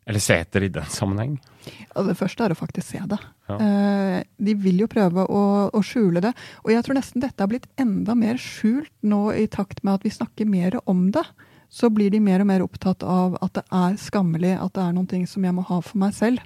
eller 0.04 0.20
se 0.20 0.36
etter 0.36 0.66
i 0.66 0.68
den 0.68 0.88
sammenheng? 0.92 1.38
Ja, 1.64 2.02
det 2.04 2.16
første 2.18 2.44
er 2.44 2.52
å 2.52 2.58
faktisk 2.58 2.90
se 2.90 3.00
det. 3.08 3.18
Ja. 3.48 3.56
Eh, 3.56 4.18
de 4.36 4.54
vil 4.60 4.82
jo 4.82 4.88
prøve 4.90 5.24
å, 5.24 5.44
å, 5.72 5.80
skjule 5.84 6.20
det. 6.24 6.34
Og 6.64 6.74
jeg 6.74 6.84
tror 6.84 6.98
nesten 6.98 7.24
dette 7.24 7.40
har 7.40 7.48
blitt 7.48 7.70
enda 7.80 8.16
mer 8.18 8.36
skjult 8.40 8.92
nå 9.00 9.22
i 9.32 9.46
takt 9.48 9.80
med 9.80 9.96
at 9.96 10.04
vi 10.04 10.12
snakker 10.12 10.48
mer 10.48 10.76
om 10.84 11.06
det. 11.14 11.24
Så 11.72 11.88
blir 11.90 12.12
de 12.12 12.20
mer 12.20 12.44
og 12.44 12.50
mer 12.50 12.64
opptatt 12.66 13.02
av 13.02 13.38
at 13.42 13.56
det 13.56 13.64
er 13.72 13.96
skammelig, 13.98 14.52
at 14.60 14.76
det 14.76 14.84
er 14.84 14.92
noen 14.92 15.08
ting 15.10 15.24
som 15.30 15.46
jeg 15.46 15.56
må 15.56 15.64
ha 15.70 15.80
for 15.80 16.02
meg 16.04 16.12
selv. 16.16 16.44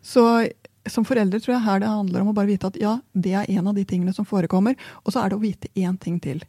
Så 0.00 0.24
som 0.88 1.04
foreldre 1.04 1.36
tror 1.42 1.58
jeg 1.58 1.66
her 1.66 1.82
det 1.82 1.90
handler 1.92 2.22
om 2.22 2.30
å 2.32 2.36
bare 2.36 2.48
vite 2.48 2.70
at 2.70 2.78
ja, 2.80 2.96
det 3.12 3.34
er 3.36 3.50
en 3.58 3.68
av 3.68 3.76
de 3.76 3.84
tingene 3.84 4.14
som 4.16 4.24
forekommer. 4.24 4.78
Og 5.04 5.12
så 5.12 5.20
er 5.20 5.28
det 5.28 5.36
å 5.36 5.42
vite 5.44 5.68
én 5.76 6.00
ting 6.00 6.16
til. 6.24 6.40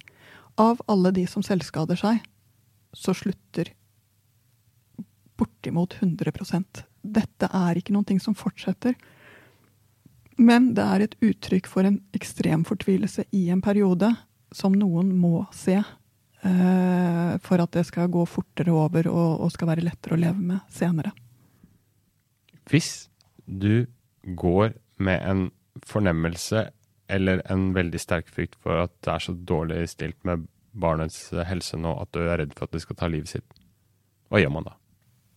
Av 0.59 0.81
alle 0.91 1.11
de 1.15 1.23
som 1.29 1.43
selvskader 1.45 1.99
seg, 1.99 2.19
så 2.91 3.13
slutter 3.15 3.71
bortimot 5.39 5.95
100 6.01 6.83
Dette 6.99 7.47
er 7.47 7.79
ikke 7.79 7.93
noen 7.95 8.07
ting 8.09 8.19
som 8.19 8.35
fortsetter. 8.35 8.97
Men 10.39 10.73
det 10.75 10.83
er 10.83 11.03
et 11.03 11.15
uttrykk 11.23 11.67
for 11.67 11.87
en 11.87 12.01
ekstrem 12.15 12.65
fortvilelse 12.67 13.25
i 13.35 13.47
en 13.53 13.63
periode 13.63 14.11
som 14.55 14.75
noen 14.75 15.11
må 15.19 15.45
se 15.55 15.77
uh, 15.79 17.33
for 17.43 17.63
at 17.63 17.71
det 17.75 17.85
skal 17.87 18.11
gå 18.11 18.23
fortere 18.27 18.73
over 18.73 19.07
og 19.11 19.47
skal 19.53 19.71
være 19.73 19.85
lettere 19.85 20.15
å 20.15 20.21
leve 20.21 20.39
med 20.39 20.73
senere. 20.73 21.13
Hvis 22.69 23.09
du 23.45 23.87
går 24.23 24.75
med 24.99 25.23
en 25.23 25.45
fornemmelse 25.87 26.67
eller 27.09 27.41
en 27.51 27.71
veldig 27.75 28.01
sterk 28.01 28.29
frykt 28.33 28.57
for 28.63 28.85
at 28.85 28.93
det 29.05 29.13
er 29.13 29.25
så 29.25 29.35
dårlig 29.35 29.83
stilt 29.91 30.19
med 30.27 30.47
barnets 30.79 31.29
helse 31.49 31.77
nå 31.79 31.95
at 32.01 32.11
du 32.13 32.21
er 32.23 32.39
redd 32.41 32.53
for 32.57 32.67
at 32.67 32.75
det 32.75 32.83
skal 32.83 32.99
ta 32.99 33.09
livet 33.09 33.31
sitt, 33.31 33.57
hva 34.29 34.41
gjør 34.41 34.53
man 34.53 34.67
da? 34.69 34.75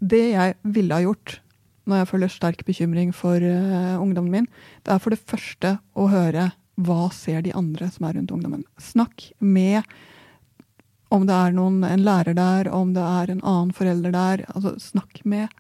Det 0.03 0.25
jeg 0.33 0.57
ville 0.75 0.99
ha 0.99 1.05
gjort 1.05 1.39
når 1.89 2.03
jeg 2.03 2.11
føler 2.13 2.31
sterk 2.31 2.65
bekymring 2.67 3.11
for 3.17 3.43
uh, 3.43 3.99
ungdommen 3.99 4.31
min, 4.31 4.51
det 4.87 4.95
er 4.95 5.01
for 5.03 5.15
det 5.15 5.23
første 5.23 5.77
å 5.99 6.07
høre 6.13 6.53
hva 6.83 7.09
ser 7.15 7.43
de 7.45 7.55
andre 7.59 7.89
som 7.93 8.07
er 8.07 8.17
rundt 8.17 8.33
ungdommen. 8.35 8.63
Snakk 8.81 9.31
med 9.39 9.83
om 11.13 11.27
det 11.29 11.35
er 11.37 11.57
noen, 11.57 11.83
en 11.85 12.05
lærer 12.07 12.37
der, 12.39 12.71
om 12.73 12.95
det 12.97 13.03
er 13.05 13.33
en 13.33 13.43
annen 13.43 13.75
forelder 13.77 14.15
der. 14.15 14.45
altså 14.55 14.77
Snakk 14.81 15.21
med 15.29 15.51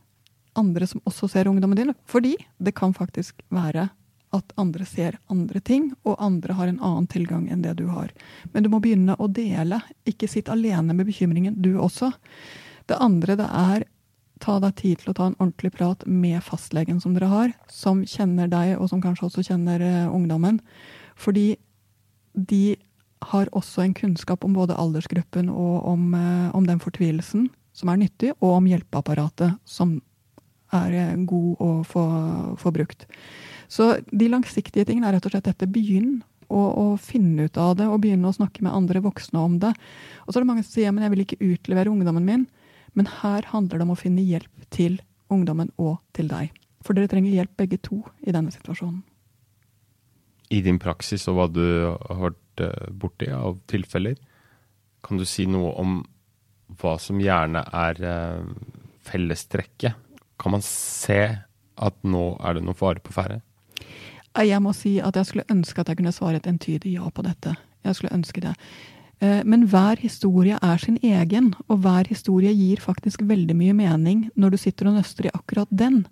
andre 0.56 0.88
som 0.88 1.02
også 1.08 1.28
ser 1.28 1.50
ungdommen 1.50 1.76
din. 1.76 1.92
Fordi 2.08 2.36
det 2.58 2.74
kan 2.78 2.94
faktisk 2.96 3.42
være 3.52 3.90
at 4.32 4.52
andre 4.60 4.86
ser 4.88 5.18
andre 5.32 5.60
ting, 5.60 5.90
og 6.08 6.20
andre 6.22 6.56
har 6.56 6.70
en 6.70 6.80
annen 6.80 7.08
tilgang 7.10 7.48
enn 7.52 7.64
det 7.64 7.76
du 7.80 7.86
har. 7.92 8.12
Men 8.52 8.64
du 8.64 8.70
må 8.72 8.80
begynne 8.80 9.16
å 9.20 9.28
dele. 9.28 9.82
Ikke 10.08 10.30
sitt 10.30 10.48
alene 10.52 10.96
med 10.96 11.08
bekymringen, 11.10 11.58
du 11.60 11.74
også. 11.76 12.12
Det 12.88 13.00
andre 13.00 13.36
det 13.38 13.48
er 13.48 13.84
ta 14.42 14.58
deg 14.62 14.74
tid 14.78 15.02
til 15.02 15.12
å 15.12 15.16
ta 15.16 15.26
en 15.28 15.38
ordentlig 15.38 15.72
prat 15.76 16.04
med 16.06 16.42
fastlegen 16.44 17.00
som 17.02 17.14
dere 17.16 17.30
har, 17.30 17.52
som 17.70 18.02
kjenner 18.08 18.50
deg, 18.50 18.74
og 18.78 18.90
som 18.90 19.02
kanskje 19.02 19.28
også 19.28 19.44
kjenner 19.52 19.82
uh, 19.82 20.14
ungdommen. 20.14 20.60
Fordi 21.18 21.54
de 22.34 22.76
har 23.32 23.50
også 23.54 23.84
en 23.84 23.94
kunnskap 23.94 24.44
om 24.44 24.56
både 24.56 24.76
aldersgruppen 24.78 25.50
og 25.52 25.86
om, 25.86 26.08
uh, 26.16 26.50
om 26.56 26.66
den 26.66 26.82
fortvilelsen 26.82 27.50
som 27.76 27.92
er 27.92 28.02
nyttig, 28.02 28.32
og 28.40 28.58
om 28.58 28.68
hjelpeapparatet 28.68 29.60
som 29.68 30.00
er 30.74 30.98
uh, 30.98 31.24
god 31.28 31.62
å 31.62 31.72
få, 31.86 32.06
få, 32.58 32.74
brukt. 32.74 33.06
Så 33.72 33.94
de 34.12 34.28
langsiktige 34.28 34.84
tingene 34.88 35.08
er 35.08 35.16
rett 35.16 35.26
og 35.28 35.32
slett 35.32 35.48
dette. 35.48 35.68
Begynn 35.70 36.20
å, 36.52 36.60
å, 36.60 36.86
finne 37.00 37.48
ut 37.48 37.60
av 37.60 37.76
det, 37.78 37.86
og 37.88 38.02
begynne 38.02 38.28
å 38.28 38.36
snakke 38.36 38.64
med 38.64 38.74
andre 38.76 39.00
voksne 39.04 39.40
om 39.40 39.54
det. 39.62 39.72
Og 40.26 40.32
så 40.32 40.38
er 40.38 40.44
det 40.44 40.50
mange 40.50 40.64
som 40.66 40.74
sier 40.74 40.92
men 40.92 41.06
jeg 41.06 41.14
vil 41.14 41.24
ikke 41.24 41.40
utlevere 41.54 41.92
ungdommen 41.92 42.26
min. 42.26 42.44
Men 42.98 43.08
her 43.22 43.46
handler 43.48 43.80
det 43.80 43.86
om 43.86 43.94
å 43.94 43.98
finne 43.98 44.24
hjelp 44.24 44.66
til 44.74 44.98
ungdommen 45.32 45.70
og 45.80 46.02
til 46.16 46.28
deg. 46.28 46.52
For 46.84 46.96
dere 46.96 47.08
trenger 47.08 47.32
hjelp 47.32 47.54
begge 47.56 47.78
to 47.80 48.02
i 48.26 48.34
denne 48.34 48.52
situasjonen. 48.52 49.00
I 50.52 50.60
din 50.60 50.80
praksis 50.82 51.24
og 51.30 51.38
hva 51.38 51.46
du 51.48 51.64
har 51.64 52.18
vært 52.26 52.60
eh, 52.60 52.90
borti 52.92 53.30
av 53.32 53.56
tilfeller, 53.70 54.18
kan 55.02 55.16
du 55.16 55.24
si 55.26 55.46
noe 55.48 55.70
om 55.80 56.02
hva 56.82 56.98
som 57.00 57.20
gjerne 57.22 57.62
er 57.72 58.02
eh, 58.04 58.50
fellestrekket? 59.08 59.96
Kan 60.36 60.58
man 60.58 60.64
se 60.66 61.22
at 61.72 62.04
nå 62.04 62.26
er 62.44 62.58
det 62.58 62.66
noe 62.66 62.76
fare 62.76 63.00
på 63.00 63.14
ferde? 63.16 63.40
Jeg 64.40 64.62
må 64.64 64.72
si 64.72 64.96
at 65.04 65.16
jeg 65.18 65.28
skulle 65.28 65.50
ønske 65.52 65.82
at 65.82 65.90
jeg 65.90 66.00
kunne 66.00 66.14
svare 66.14 66.40
et 66.40 66.48
entydig 66.48 66.94
ja 66.94 67.08
på 67.12 67.24
dette. 67.26 67.54
Jeg 67.84 67.98
skulle 67.98 68.14
ønske 68.16 68.40
det. 68.40 68.54
Eh, 69.22 69.42
men 69.44 69.66
hver 69.70 70.00
historie 70.02 70.58
er 70.58 70.80
sin 70.80 70.98
egen, 71.04 71.52
og 71.68 71.82
hver 71.84 72.08
historie 72.10 72.52
gir 72.56 72.80
faktisk 72.82 73.22
veldig 73.28 73.56
mye 73.58 73.76
mening 73.76 74.26
når 74.34 74.54
du 74.54 74.60
sitter 74.64 74.90
og 74.90 74.98
nøster 74.98 75.28
i 75.28 75.34
akkurat 75.34 75.70
den. 75.70 76.02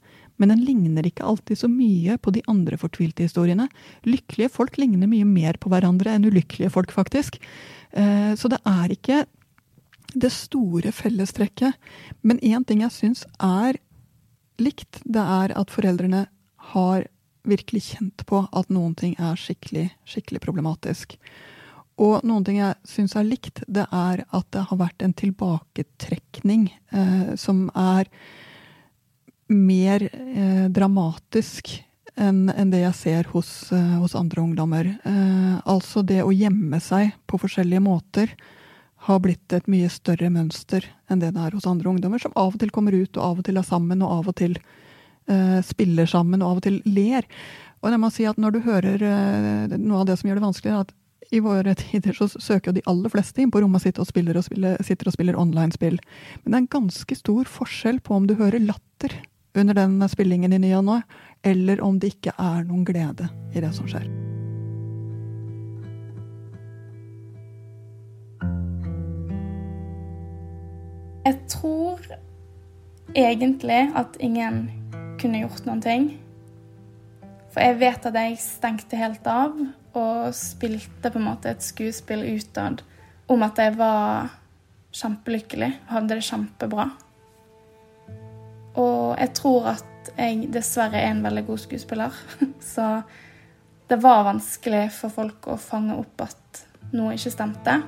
Men 0.41 0.55
den 0.55 0.63
ligner 0.65 1.07
ikke 1.07 1.27
alltid 1.27 1.59
så 1.61 1.69
mye 1.69 2.17
på 2.23 2.33
de 2.33 2.43
andre 2.49 2.79
fortvilte 2.81 3.27
historiene. 3.27 3.69
Lykkelige 4.09 4.53
folk 4.53 4.79
ligner 4.81 5.11
mye 5.11 5.27
mer 5.29 5.59
på 5.61 5.73
hverandre 5.73 6.15
enn 6.15 6.25
ulykkelige 6.29 6.73
folk, 6.73 6.95
faktisk. 6.95 7.41
Eh, 7.93 8.33
så 8.37 8.53
det 8.53 8.61
er 8.69 8.95
ikke 8.95 9.25
det 10.15 10.33
store 10.33 10.93
fellestrekket. 10.97 11.77
Men 12.23 12.41
én 12.41 12.65
ting 12.67 12.85
jeg 12.85 12.95
syns 12.95 13.25
er 13.37 13.79
likt, 14.61 15.03
det 15.05 15.23
er 15.23 15.57
at 15.57 15.73
foreldrene 15.73 16.27
har 16.73 17.09
virkelig 17.49 17.83
kjent 17.95 18.25
på 18.29 18.45
at 18.47 18.71
noen 18.73 18.95
ting 18.99 19.15
er 19.19 19.39
skikkelig, 19.39 19.89
skikkelig 20.09 20.43
problematisk. 20.45 21.17
Og 22.01 22.25
noen 22.25 22.45
ting 22.47 22.61
jeg 22.61 22.79
syns 22.89 23.17
er 23.19 23.29
likt, 23.29 23.63
det 23.69 23.85
er 23.93 24.25
at 24.25 24.47
det 24.55 24.65
har 24.71 24.81
vært 24.81 25.05
en 25.05 25.17
tilbaketrekning 25.17 26.71
eh, 26.97 27.33
som 27.41 27.67
er 27.77 28.09
mer 29.51 30.07
eh, 30.09 30.67
dramatisk 30.73 31.75
enn 32.21 32.49
en 32.53 32.73
det 32.73 32.83
jeg 32.83 32.97
ser 32.97 33.29
hos, 33.35 33.51
eh, 33.73 33.97
hos 34.01 34.17
andre 34.19 34.43
ungdommer. 34.43 34.89
Eh, 35.05 35.57
altså 35.69 36.03
det 36.07 36.23
å 36.25 36.33
gjemme 36.33 36.81
seg 36.83 37.13
på 37.29 37.41
forskjellige 37.41 37.85
måter 37.85 38.33
har 39.07 39.21
blitt 39.25 39.53
et 39.57 39.69
mye 39.71 39.89
større 39.93 40.29
mønster 40.33 40.85
enn 41.09 41.23
det 41.23 41.33
det 41.35 41.45
er 41.45 41.57
hos 41.57 41.69
andre 41.69 41.89
ungdommer, 41.93 42.21
som 42.21 42.35
av 42.37 42.55
og 42.55 42.61
til 42.61 42.73
kommer 42.73 42.97
ut, 42.97 43.17
og 43.17 43.25
av 43.25 43.41
og 43.41 43.47
til 43.49 43.61
er 43.61 43.67
sammen, 43.67 44.05
og 44.05 44.19
av 44.21 44.33
og 44.33 44.37
til 44.41 44.57
eh, 44.57 44.90
spiller 45.67 46.09
sammen, 46.11 46.43
og 46.43 46.55
av 46.55 46.61
og 46.61 46.65
til 46.67 46.81
ler. 46.89 47.27
Og 47.81 47.93
jeg 47.93 48.01
må 48.01 48.11
si 48.13 48.27
at 48.29 48.41
når 48.41 48.57
du 48.57 48.65
hører 48.67 49.05
eh, 49.05 49.77
Noe 49.79 50.03
av 50.03 50.11
det 50.11 50.19
som 50.21 50.29
gjør 50.29 50.41
det 50.41 50.47
vanskeligere, 50.49 50.83
er 50.83 50.89
at 50.89 50.97
i 51.31 51.41
våre 51.45 51.75
tider 51.79 52.17
så 52.17 52.27
søker 52.33 52.71
jo 52.71 52.79
de 52.81 52.87
aller 52.91 53.13
fleste 53.13 53.43
inn 53.43 53.53
på 53.55 53.61
rommet 53.63 53.85
sitt 53.85 54.01
og, 54.03 54.09
spiller 54.09 54.37
og 54.37 54.45
spiller, 54.45 54.81
sitter 54.83 55.09
og 55.09 55.15
spiller 55.15 55.39
online-spill. 55.39 56.01
Men 56.43 56.51
det 56.51 56.57
er 56.57 56.65
en 56.65 56.73
ganske 56.75 57.17
stor 57.17 57.47
forskjell 57.47 58.01
på 58.03 58.17
om 58.17 58.27
du 58.27 58.35
hører 58.41 58.63
latter 58.65 59.15
under 59.55 59.79
den 59.79 60.01
spillingen 60.11 60.55
i 60.55 60.61
ny 60.63 60.73
og 60.79 60.85
nå, 60.89 60.99
eller 61.47 61.81
om 61.87 62.01
det 62.03 62.17
ikke 62.17 62.35
er 62.35 62.67
noen 62.67 62.83
glede 62.89 63.31
i 63.55 63.63
det 63.63 63.71
som 63.77 63.87
skjer. 63.91 64.09
Jeg 71.21 71.37
tror 71.53 72.01
egentlig 73.15 73.81
at 73.95 74.19
ingen 74.19 74.65
kunne 75.21 75.43
gjort 75.45 75.67
noen 75.69 75.85
ting. 75.85 76.09
For 77.51 77.65
jeg 77.65 77.81
vet 77.81 78.07
at 78.07 78.17
jeg 78.17 78.41
stengte 78.43 78.99
helt 78.99 79.27
av 79.27 79.57
og 79.99 80.35
spilte 80.37 81.11
på 81.11 81.19
en 81.19 81.27
måte 81.27 81.51
et 81.51 81.65
skuespill 81.67 82.23
utad 82.37 82.85
om 83.31 83.43
at 83.47 83.59
jeg 83.59 83.75
var 83.79 84.31
kjempelykkelig 84.95 85.71
og 85.71 85.95
hadde 85.95 86.19
det 86.19 86.27
kjempebra. 86.27 86.87
Og 88.81 89.19
jeg 89.19 89.33
tror 89.39 89.73
at 89.75 90.13
jeg 90.17 90.51
dessverre 90.55 90.99
er 91.01 91.11
en 91.13 91.25
veldig 91.25 91.45
god 91.47 91.63
skuespiller. 91.65 92.21
Så 92.73 92.87
det 93.91 93.99
var 94.03 94.27
vanskelig 94.29 94.87
for 94.95 95.15
folk 95.15 95.51
å 95.51 95.59
fange 95.61 95.97
opp 95.99 96.27
at 96.27 96.65
noe 96.95 97.15
ikke 97.17 97.35
stemte. 97.35 97.81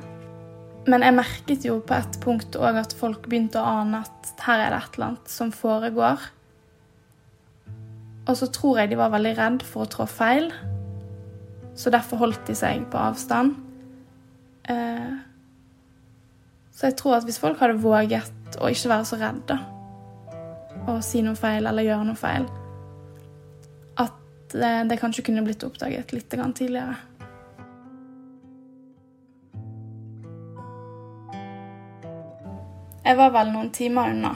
Men 0.91 1.05
jeg 1.07 1.15
merket 1.15 1.67
jo 1.67 1.79
på 1.87 1.95
et 1.95 2.19
punkt 2.23 2.59
òg 2.59 2.81
at 2.81 2.95
folk 2.99 3.29
begynte 3.31 3.61
å 3.61 3.75
ane 3.83 4.03
at 4.03 4.33
her 4.43 4.65
er 4.65 4.75
det 4.75 4.81
et 4.81 4.97
eller 4.97 5.13
annet 5.13 5.31
som 5.31 5.53
foregår. 5.55 6.25
Og 8.29 8.37
så 8.39 8.47
tror 8.55 8.79
jeg 8.79 8.93
de 8.93 9.01
var 9.01 9.11
veldig 9.13 9.35
redd 9.39 9.67
for 9.67 9.85
å 9.85 9.91
trå 9.91 10.07
feil, 10.07 10.49
så 11.75 11.91
derfor 11.91 12.21
holdt 12.23 12.45
de 12.47 12.55
seg 12.57 12.85
på 12.93 13.01
avstand. 13.01 13.57
Eh, 14.71 15.13
så 16.73 16.89
jeg 16.89 16.99
tror 17.01 17.19
at 17.19 17.27
hvis 17.27 17.41
folk 17.43 17.61
hadde 17.61 17.81
våget 17.83 18.59
å 18.61 18.71
ikke 18.71 18.93
være 18.93 19.09
så 19.09 19.19
redde 19.21 19.59
og 20.83 20.99
si 21.07 21.21
noe 21.23 21.39
feil 21.39 21.67
eller 21.69 21.87
gjøre 21.87 22.07
noe 22.09 22.19
feil, 22.19 22.47
at 24.03 24.17
det, 24.51 24.73
det 24.91 24.99
kanskje 24.99 25.23
kunne 25.29 25.45
blitt 25.47 25.63
oppdaget 25.63 26.15
litt 26.15 26.33
tidligere. 26.33 26.97
Jeg 33.03 33.19
var 33.19 33.33
vel 33.35 33.55
noen 33.55 33.71
timer 33.75 34.11
unna 34.15 34.35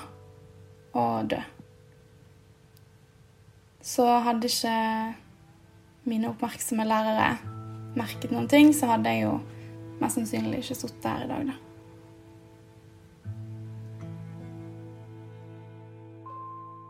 å 0.95 1.05
dø. 1.27 1.43
Så 3.87 4.07
hadde 4.27 4.51
ikke 4.51 4.75
mine 6.11 6.33
oppmerksomme 6.33 6.87
lærere 6.87 7.37
merket 7.97 8.33
noen 8.35 8.49
ting, 8.51 8.73
så 8.75 8.91
hadde 8.91 9.13
jeg 9.15 9.29
jo 9.29 9.37
mest 10.01 10.19
sannsynlig 10.19 10.65
ikke 10.65 10.77
sittet 10.77 11.07
her 11.07 11.25
i 11.25 11.31
dag, 11.31 11.47
da. 11.53 11.57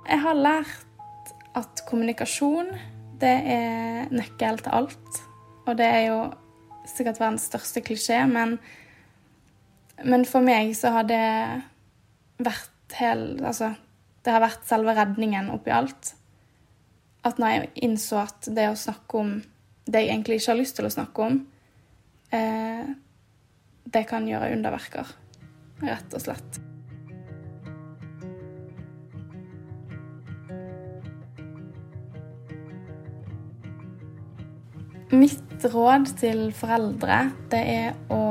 Jeg 0.07 0.23
har 0.23 0.39
lært 0.39 1.33
at 1.59 1.85
kommunikasjon, 1.89 2.73
det 3.21 3.37
er 3.53 4.11
nøkkel 4.13 4.61
til 4.63 4.77
alt. 4.81 5.23
Og 5.67 5.77
det 5.79 5.87
er 5.87 6.03
jo 6.09 6.19
sikkert 6.87 7.21
verdens 7.21 7.49
største 7.51 7.83
klisjé, 7.85 8.23
men, 8.31 8.57
men 10.05 10.25
for 10.29 10.45
meg 10.47 10.73
så 10.79 10.95
har 10.97 11.09
det 11.09 11.25
vært 12.41 12.73
hel 12.97 13.25
Altså, 13.43 13.73
det 14.25 14.33
har 14.33 14.45
vært 14.45 14.69
selve 14.69 14.95
redningen 14.97 15.51
oppi 15.53 15.75
alt. 15.75 16.15
At 17.27 17.41
når 17.43 17.53
jeg 17.53 17.71
innså 17.89 18.21
at 18.23 18.47
det 18.55 18.69
å 18.71 18.79
snakke 18.79 19.19
om 19.19 19.35
det 19.87 20.03
jeg 20.03 20.13
egentlig 20.13 20.39
ikke 20.41 20.53
har 20.53 20.61
lyst 20.61 20.77
til 20.79 20.87
å 20.87 20.93
snakke 20.95 21.27
om, 21.27 21.41
eh, 22.35 22.87
det 23.87 24.05
kan 24.07 24.27
gjøre 24.29 24.53
underverker. 24.55 25.11
Rett 25.83 26.15
og 26.15 26.23
slett. 26.23 26.61
Mitt 35.15 35.67
råd 35.71 36.09
til 36.19 36.49
foreldre, 36.55 37.19
det 37.51 37.63
er 37.63 37.93
å 38.11 38.23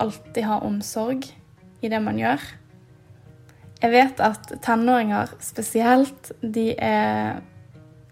alltid 0.00 0.44
ha 0.48 0.60
omsorg 0.64 1.28
i 1.84 1.90
det 1.92 2.00
man 2.02 2.16
gjør. 2.20 2.40
Jeg 3.82 3.92
vet 3.92 4.22
at 4.24 4.54
tenåringer 4.64 5.34
spesielt, 5.44 6.30
de 6.40 6.70
er, 6.80 7.42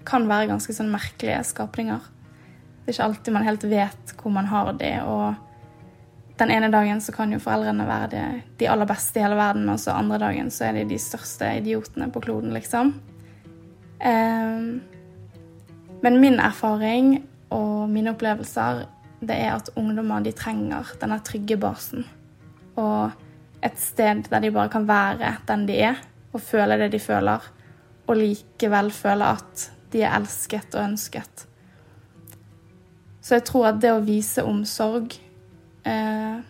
kan 0.05 0.29
være 0.29 0.51
ganske 0.53 0.75
sånn 0.77 0.93
merkelige 0.93 1.41
skapninger. 1.49 2.03
Det 2.85 2.93
er 2.93 2.97
ikke 2.97 3.09
alltid 3.09 3.37
man 3.37 3.47
helt 3.47 3.65
vet 3.71 4.15
hvor 4.21 4.35
man 4.35 4.51
har 4.51 4.75
de, 4.77 4.93
og 5.09 5.35
den 6.39 6.51
ene 6.51 6.69
dagen 6.73 7.01
så 7.01 7.15
kan 7.15 7.33
jo 7.33 7.41
foreldrene 7.41 7.87
være 7.89 8.09
de, 8.13 8.23
de 8.61 8.69
aller 8.69 8.89
beste 8.91 9.21
i 9.21 9.25
hele 9.25 9.39
verden, 9.39 9.69
og 9.73 9.81
så 9.81 9.95
andre 9.95 10.19
dagen 10.27 10.51
så 10.53 10.69
er 10.69 10.81
de 10.81 10.89
de 10.91 10.99
største 11.01 11.49
idiotene 11.61 12.11
på 12.13 12.23
kloden, 12.25 12.53
liksom. 12.57 12.93
Um, 14.05 14.83
men 16.05 16.21
min 16.21 16.41
erfaring 16.43 17.23
og 17.55 17.89
mine 17.89 18.13
opplevelser 18.13 18.83
det 19.25 19.37
er 19.41 19.55
at 19.55 19.71
ungdommer 19.79 20.25
de 20.25 20.35
trenger 20.37 20.91
denne 21.01 21.21
trygge 21.25 21.57
basen. 21.57 22.05
Og 22.77 23.15
et 23.65 23.79
sted 23.81 24.27
der 24.31 24.45
de 24.45 24.53
bare 24.53 24.73
kan 24.73 24.87
være 24.89 25.37
den 25.49 25.67
de 25.69 25.79
er, 25.91 26.01
og 26.33 26.41
føle 26.41 26.79
det 26.79 26.93
de 26.93 27.01
føler. 27.01 27.51
Og 28.07 28.17
likevel 28.17 28.91
føle 28.93 29.31
at 29.37 29.69
de 29.93 30.03
er 30.03 30.17
elsket 30.19 30.75
og 30.75 30.85
ønsket. 30.85 31.47
Så 33.25 33.39
jeg 33.39 33.45
tror 33.49 33.71
at 33.71 33.81
det 33.81 33.95
å 33.95 34.03
vise 34.05 34.45
omsorg 34.45 35.15
eh, 35.89 36.43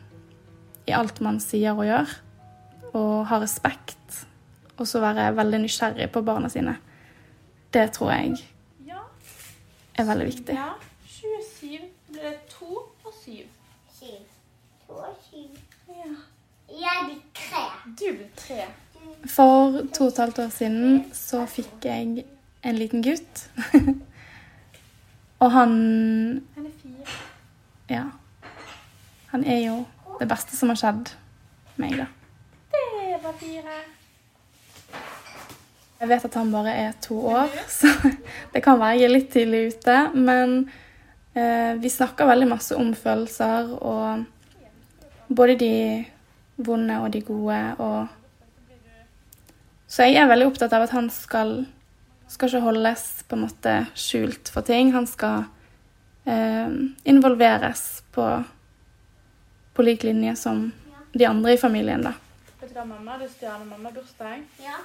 i 0.89 0.97
alt 0.97 1.21
man 1.23 1.39
sier 1.41 1.77
og 1.77 1.87
gjør, 1.87 2.17
og 2.95 3.13
ha 3.31 3.39
respekt, 3.43 4.25
og 4.75 4.89
så 4.91 5.03
være 5.03 5.31
veldig 5.37 5.63
nysgjerrig 5.63 6.11
på 6.11 6.25
barna 6.27 6.51
sine, 6.51 6.75
det 7.75 7.93
tror 7.95 8.11
jeg 8.15 8.43
er 9.95 10.05
veldig 10.05 10.27
viktig. 10.27 10.55
Ja. 10.55 10.73
27 11.07 11.79
blir 12.09 12.23
det 12.23 12.39
2 12.49 12.67
og 13.05 13.13
7. 13.25 13.31
Syv. 13.99 14.23
To 14.87 14.93
og 14.93 15.17
syv. 15.31 15.59
Ja. 15.89 16.15
Jeg 16.75 17.05
blir 17.07 17.21
tre. 17.35 17.65
Du 17.87 18.07
blir 18.17 18.31
tre. 18.37 18.65
For 19.31 19.85
to 19.95 20.09
og 20.09 20.13
et 20.13 20.19
halvt 20.19 20.39
år 20.43 20.51
siden 20.53 21.05
så 21.15 21.45
fikk 21.47 21.87
jeg 21.87 22.25
en 22.65 22.79
liten 22.79 23.03
gutt. 23.05 23.45
og 25.43 25.51
han 25.55 25.75
Han 26.57 26.67
er 26.67 26.75
fire. 26.83 27.19
Ja. 27.91 28.05
Han 29.31 29.45
er 29.45 29.61
jo 29.67 29.85
det 30.19 30.29
beste 30.31 30.57
som 30.57 30.73
har 30.73 30.79
skjedd 30.81 31.13
meg, 31.77 31.99
da. 31.99 32.07
Det 32.75 33.21
var 33.23 33.37
fire. 33.39 33.77
Jeg 36.01 36.11
vet 36.11 36.25
at 36.27 36.35
han 36.35 36.53
bare 36.53 36.73
er 36.75 36.97
to 37.03 37.17
år, 37.31 37.53
så 37.71 37.89
det 38.53 38.63
kan 38.65 38.81
være 38.81 38.99
jeg 38.99 39.09
er 39.09 39.15
litt 39.15 39.31
tidlig 39.33 39.63
ute. 39.75 39.99
Men 40.15 40.57
eh, 41.35 41.79
vi 41.81 41.93
snakker 41.93 42.29
veldig 42.29 42.51
masse 42.51 42.77
om 42.77 42.91
følelser, 42.99 43.71
og 43.79 44.25
både 45.35 45.57
de 45.63 45.73
vonde 46.57 46.99
og 47.03 47.11
de 47.15 47.21
gode. 47.25 47.61
Og 47.79 48.07
så 49.89 50.09
jeg 50.09 50.19
er 50.23 50.31
veldig 50.31 50.49
opptatt 50.51 50.73
av 50.75 50.87
at 50.87 50.95
han 50.95 51.11
skal, 51.13 51.67
skal 52.31 52.51
ikke 52.51 52.65
holdes 52.65 53.05
på 53.29 53.37
en 53.37 53.45
måte 53.47 53.75
skjult 53.99 54.51
for 54.53 54.67
ting. 54.67 54.93
Han 54.95 55.07
skal 55.11 55.45
eh, 56.27 56.71
involveres 57.05 58.03
på, 58.15 58.29
på 59.75 59.87
lik 59.87 60.07
linje 60.07 60.37
som 60.41 60.67
de 61.15 61.29
andre 61.29 61.55
i 61.55 61.61
familien, 61.61 62.03
da. 62.03 62.15
Vet 62.61 62.73
du 62.73 62.79
hva, 62.79 62.87
mamma? 62.89 63.21
Du 63.21 63.29
stjerner 63.31 63.69
mamma 63.69 63.93
bursdag. 63.95 64.43
Ja, 64.65 64.81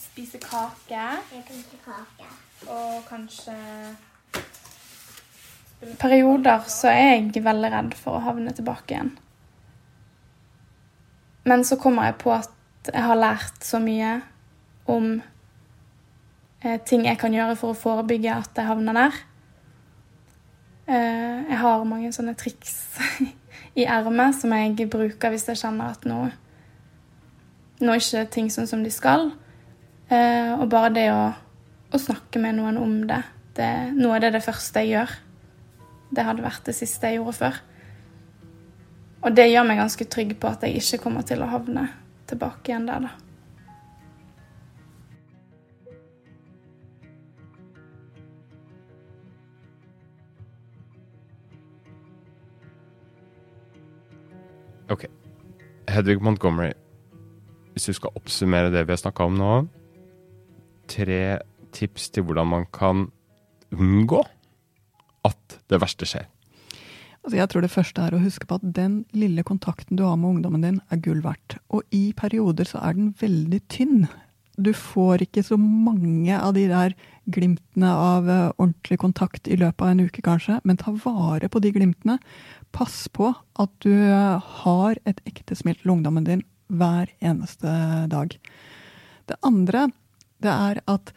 Spise 0.00 0.38
kake. 0.38 1.00
jeg 1.32 1.42
kan 1.46 1.56
ikke 1.56 1.80
kake. 1.84 2.28
Og 2.70 3.02
kanskje 3.08 3.54
perioder 5.98 6.64
så 6.68 6.88
er 6.92 7.14
jeg 7.16 7.44
veldig 7.44 7.70
redd 7.72 7.94
for 7.96 8.18
å 8.18 8.24
havne 8.24 8.52
tilbake 8.56 8.94
igjen. 8.94 9.12
Men 11.44 11.64
så 11.64 11.78
kommer 11.80 12.10
jeg 12.10 12.18
på 12.20 12.32
at 12.34 12.90
jeg 12.90 13.04
har 13.04 13.18
lært 13.18 13.64
så 13.64 13.80
mye 13.82 14.20
om 14.90 15.12
eh, 16.64 16.78
ting 16.86 17.06
jeg 17.06 17.18
kan 17.20 17.34
gjøre 17.34 17.56
for 17.60 17.72
å 17.72 17.78
forebygge 17.78 18.34
at 18.34 18.56
jeg 18.56 18.68
havner 18.68 18.96
der. 18.96 19.18
Eh, 20.90 21.50
jeg 21.50 21.60
har 21.62 21.86
mange 21.88 22.12
sånne 22.14 22.34
triks 22.38 22.76
i 23.80 23.86
ermet 23.86 24.36
som 24.36 24.52
jeg 24.56 24.88
bruker 24.90 25.32
hvis 25.32 25.48
jeg 25.52 25.60
kjenner 25.62 25.94
at 25.94 26.08
noe 26.08 26.30
Nå 27.80 27.94
er 27.94 28.02
ikke 28.02 28.26
ting 28.28 28.50
sånn 28.52 28.66
som 28.68 28.82
de 28.84 28.90
skal. 28.92 29.30
Eh, 30.12 30.50
og 30.52 30.66
bare 30.68 30.90
det 30.92 31.06
å, 31.14 31.30
å 31.32 32.00
snakke 32.02 32.36
med 32.42 32.58
noen 32.58 32.76
om 32.76 32.90
det, 33.08 33.22
det 33.56 33.70
Nå 33.96 34.10
er 34.12 34.26
det 34.26 34.34
det 34.34 34.42
første 34.44 34.82
jeg 34.84 34.98
gjør. 34.98 35.14
Det 36.12 36.26
hadde 36.26 36.44
vært 36.44 36.68
det 36.68 36.74
siste 36.76 37.08
jeg 37.08 37.22
gjorde 37.22 37.38
før. 37.38 37.60
Og 39.20 39.34
det 39.36 39.50
gjør 39.50 39.66
meg 39.68 39.80
ganske 39.80 40.04
trygg 40.08 40.36
på 40.40 40.48
at 40.48 40.62
jeg 40.64 40.80
ikke 40.80 41.02
kommer 41.04 41.26
til 41.28 41.42
å 41.44 41.50
havne 41.50 41.88
tilbake 42.30 42.72
igjen 42.72 42.86
der, 42.88 43.04
da. 43.04 43.10
Ok. 54.90 55.04
Hedvig 55.90 56.22
Montgomery, 56.22 56.72
hvis 57.74 57.90
du 57.90 57.92
skal 57.94 58.16
oppsummere 58.18 58.72
det 58.72 58.86
vi 58.88 58.96
har 58.96 58.98
snakka 58.98 59.28
om 59.28 59.36
nå 59.38 59.52
Tre 60.90 61.38
tips 61.70 62.08
til 62.10 62.24
hvordan 62.26 62.48
man 62.50 62.66
kan 62.74 63.04
unngå 63.70 64.24
at 65.28 65.60
det 65.70 65.78
verste 65.78 66.08
skjer. 66.08 66.26
Altså 67.20 67.36
jeg 67.36 67.50
tror 67.52 67.64
det 67.64 67.72
første 67.74 68.02
er 68.02 68.16
å 68.16 68.22
huske 68.22 68.48
på 68.48 68.56
at 68.56 68.64
den 68.76 69.02
lille 69.12 69.44
kontakten 69.46 69.98
du 69.98 70.06
har 70.06 70.16
med 70.16 70.38
ungdommen 70.38 70.64
din, 70.64 70.80
er 70.88 71.02
gull 71.04 71.20
verdt. 71.24 71.58
Og 71.68 71.84
i 71.92 72.10
perioder 72.16 72.68
så 72.68 72.80
er 72.80 72.96
den 72.96 73.12
veldig 73.20 73.60
tynn. 73.72 74.06
Du 74.60 74.72
får 74.76 75.24
ikke 75.24 75.44
så 75.44 75.56
mange 75.60 76.36
av 76.36 76.54
de 76.56 76.66
der 76.68 76.94
glimtene 77.32 77.90
av 77.92 78.28
eh, 78.28 78.48
ordentlig 78.56 78.98
kontakt 79.00 79.48
i 79.48 79.56
løpet 79.60 79.84
av 79.84 79.92
en 79.92 80.02
uke, 80.08 80.24
kanskje, 80.24 80.58
men 80.64 80.80
ta 80.80 80.92
vare 81.04 81.48
på 81.48 81.62
de 81.62 81.72
glimtene. 81.76 82.18
Pass 82.76 83.04
på 83.12 83.30
at 83.32 83.72
du 83.84 83.92
eh, 83.92 84.50
har 84.64 85.00
et 85.08 85.20
ekte 85.28 85.56
smil 85.56 85.78
til 85.80 85.94
ungdommen 85.96 86.26
din 86.28 86.44
hver 86.70 87.12
eneste 87.20 87.72
dag. 88.10 88.36
Det 89.28 89.38
andre, 89.46 89.88
det 90.42 90.52
er 90.52 90.82
at 90.90 91.12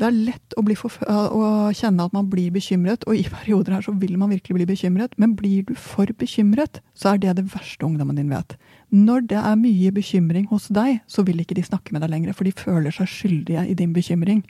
det 0.00 0.08
er 0.08 0.16
lett 0.16 0.54
å, 0.56 0.64
å 0.64 1.46
kjenne 1.76 2.06
at 2.06 2.14
man 2.16 2.28
blir 2.32 2.50
bekymret, 2.54 3.04
og 3.06 3.18
i 3.18 3.24
perioder 3.36 3.76
her 3.76 3.84
så 3.84 3.94
vil 4.00 4.16
man 4.20 4.32
virkelig 4.32 4.56
bli 4.56 4.68
bekymret. 4.72 5.16
Men 5.20 5.36
blir 5.38 5.66
du 5.68 5.74
for 5.78 6.10
bekymret, 6.20 6.80
så 6.96 7.12
er 7.14 7.22
det 7.22 7.36
det 7.40 7.48
verste 7.52 7.86
ungdommen 7.86 8.16
din 8.18 8.32
vet. 8.32 8.56
Når 8.90 9.26
det 9.30 9.40
er 9.40 9.60
mye 9.60 9.92
bekymring 9.94 10.48
hos 10.50 10.70
deg, 10.72 11.02
så 11.10 11.24
vil 11.26 11.42
ikke 11.44 11.58
de 11.58 11.66
snakke 11.66 11.92
med 11.94 12.02
deg 12.04 12.14
lenger, 12.14 12.36
for 12.36 12.48
de 12.48 12.56
føler 12.56 12.94
seg 12.96 13.12
skyldige 13.12 13.66
i 13.68 13.76
din 13.78 13.92
bekymring. 13.96 14.42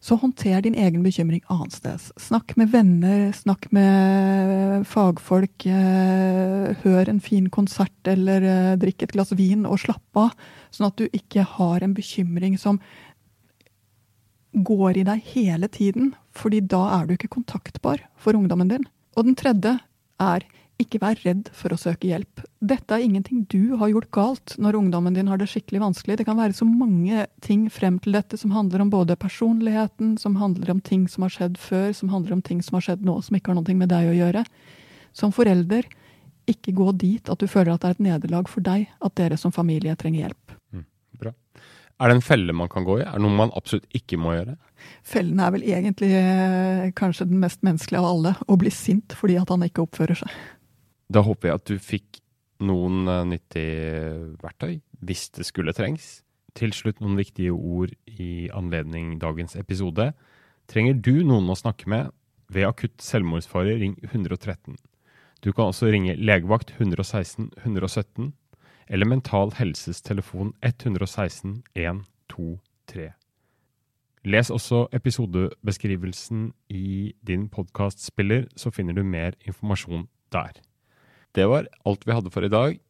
Så 0.00 0.16
håndter 0.16 0.62
din 0.64 0.78
egen 0.80 1.02
bekymring 1.04 1.42
annensteds. 1.52 2.06
Snakk 2.16 2.54
med 2.56 2.70
venner, 2.72 3.34
snakk 3.36 3.66
med 3.76 4.86
fagfolk. 4.88 5.66
eh, 5.68 6.70
Hør 6.80 7.10
en 7.12 7.20
fin 7.20 7.50
konsert 7.52 8.08
eller 8.08 8.40
eh, 8.40 8.76
drikk 8.80 9.02
et 9.04 9.12
glass 9.12 9.34
vin 9.36 9.66
og 9.68 9.76
slapp 9.82 10.16
av. 10.16 10.32
Sånn 10.72 10.88
at 10.88 10.96
du 10.96 11.04
ikke 11.12 11.44
har 11.58 11.84
en 11.84 11.92
bekymring 11.92 12.56
som 12.56 12.80
går 14.52 15.00
i 15.00 15.04
deg 15.06 15.26
hele 15.34 15.68
tiden, 15.70 16.14
fordi 16.34 16.60
da 16.60 16.82
er 16.98 17.06
du 17.06 17.14
ikke 17.14 17.30
kontaktbar 17.36 18.02
for 18.18 18.36
ungdommen 18.38 18.70
din. 18.70 18.86
Og 19.16 19.26
den 19.26 19.36
tredje 19.38 19.76
er 20.20 20.46
ikke 20.80 21.00
vær 21.02 21.18
redd 21.26 21.50
for 21.56 21.74
å 21.74 21.78
søke 21.78 22.08
hjelp. 22.08 22.40
Dette 22.64 22.96
er 22.96 23.04
ingenting 23.04 23.44
du 23.52 23.76
har 23.80 23.90
gjort 23.92 24.10
galt 24.16 24.54
når 24.60 24.78
ungdommen 24.78 25.16
din 25.16 25.28
har 25.28 25.40
det 25.40 25.50
skikkelig 25.52 25.82
vanskelig. 25.82 26.16
Det 26.20 26.26
kan 26.28 26.38
være 26.40 26.56
så 26.56 26.66
mange 26.68 27.26
ting 27.44 27.66
frem 27.72 27.98
til 28.00 28.16
dette 28.16 28.38
som 28.40 28.54
handler 28.54 28.84
om 28.84 28.92
både 28.92 29.18
personligheten, 29.20 30.14
som 30.20 30.38
handler 30.40 30.72
om 30.72 30.80
ting 30.80 31.06
som 31.10 31.26
har 31.26 31.34
skjedd 31.34 31.60
før, 31.60 31.90
som 31.96 32.12
handler 32.14 32.38
om 32.38 32.44
ting 32.44 32.62
som 32.64 32.78
har 32.78 32.86
skjedd 32.88 33.04
nå, 33.06 33.18
som 33.26 33.36
ikke 33.36 33.52
har 33.52 33.60
noe 33.60 33.76
med 33.76 33.92
deg 33.92 34.08
å 34.08 34.16
gjøre. 34.16 34.44
Som 35.16 35.34
forelder, 35.36 35.88
ikke 36.50 36.74
gå 36.74 36.88
dit 36.98 37.28
at 37.30 37.38
du 37.38 37.46
føler 37.50 37.74
at 37.74 37.84
det 37.84 37.90
er 37.90 37.98
et 37.98 38.06
nederlag 38.08 38.48
for 38.50 38.64
deg 38.64 38.88
at 39.04 39.16
dere 39.20 39.36
som 39.40 39.52
familie 39.54 39.94
trenger 40.00 40.26
hjelp. 40.26 40.56
Bra. 41.20 41.34
Er 42.00 42.08
det 42.08 42.16
en 42.16 42.24
felle 42.24 42.54
man 42.56 42.70
kan 42.72 42.86
gå 42.86 42.98
i? 43.00 43.04
Er 43.04 43.18
det 43.18 43.24
noe 43.26 43.36
man 43.36 43.52
absolutt 43.58 43.84
ikke 43.96 44.16
må 44.20 44.32
gjøre? 44.32 44.56
Fellen 45.04 45.40
er 45.44 45.52
vel 45.52 45.66
egentlig 45.68 46.08
eh, 46.16 46.86
kanskje 46.96 47.28
den 47.28 47.42
mest 47.42 47.60
menneskelige 47.66 48.00
av 48.00 48.08
alle, 48.08 48.32
å 48.48 48.56
bli 48.60 48.72
sint 48.72 49.12
fordi 49.18 49.36
at 49.36 49.52
han 49.52 49.66
ikke 49.66 49.84
oppfører 49.84 50.22
seg. 50.22 50.40
Da 51.12 51.20
håper 51.26 51.50
jeg 51.50 51.60
at 51.60 51.68
du 51.68 51.76
fikk 51.82 52.22
noen 52.64 53.04
nyttig 53.28 53.28
nyttige 53.30 54.36
verktøy, 54.40 54.80
hvis 55.04 55.28
det 55.36 55.46
skulle 55.48 55.76
trengs. 55.76 56.20
Til 56.56 56.72
slutt 56.74 57.00
noen 57.00 57.18
viktige 57.18 57.52
ord 57.54 57.92
i 58.10 58.48
anledning 58.56 59.18
dagens 59.20 59.56
episode. 59.56 60.10
Trenger 60.70 60.98
du 60.98 61.22
noen 61.26 61.48
å 61.50 61.58
snakke 61.58 61.88
med 61.90 62.10
ved 62.50 62.66
akutt 62.66 62.98
selvmordsfare, 63.04 63.76
ring 63.78 63.96
113. 64.08 64.76
Du 65.40 65.52
kan 65.52 65.70
også 65.70 65.88
ringe 65.92 66.16
legevakt 66.18 66.74
116 66.76 67.52
117 67.62 68.32
eller 68.90 69.06
Mental 69.06 69.52
Helses 69.54 70.02
telefon 70.02 70.52
116 70.66 71.62
123. 71.74 73.10
Les 74.26 74.50
også 74.50 74.82
episodebeskrivelsen 74.92 76.50
i 76.68 77.14
din 77.26 77.48
podkastspiller, 77.48 78.48
så 78.56 78.72
finner 78.74 78.98
du 78.98 79.02
mer 79.06 79.38
informasjon 79.46 80.08
der. 80.34 80.58
Det 81.34 81.46
var 81.48 81.70
alt 81.86 82.06
vi 82.06 82.12
hadde 82.12 82.34
for 82.34 82.44
i 82.44 82.52
dag. 82.52 82.80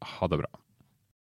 Ha 0.00 0.26
det 0.30 0.38
bra. 0.38 0.63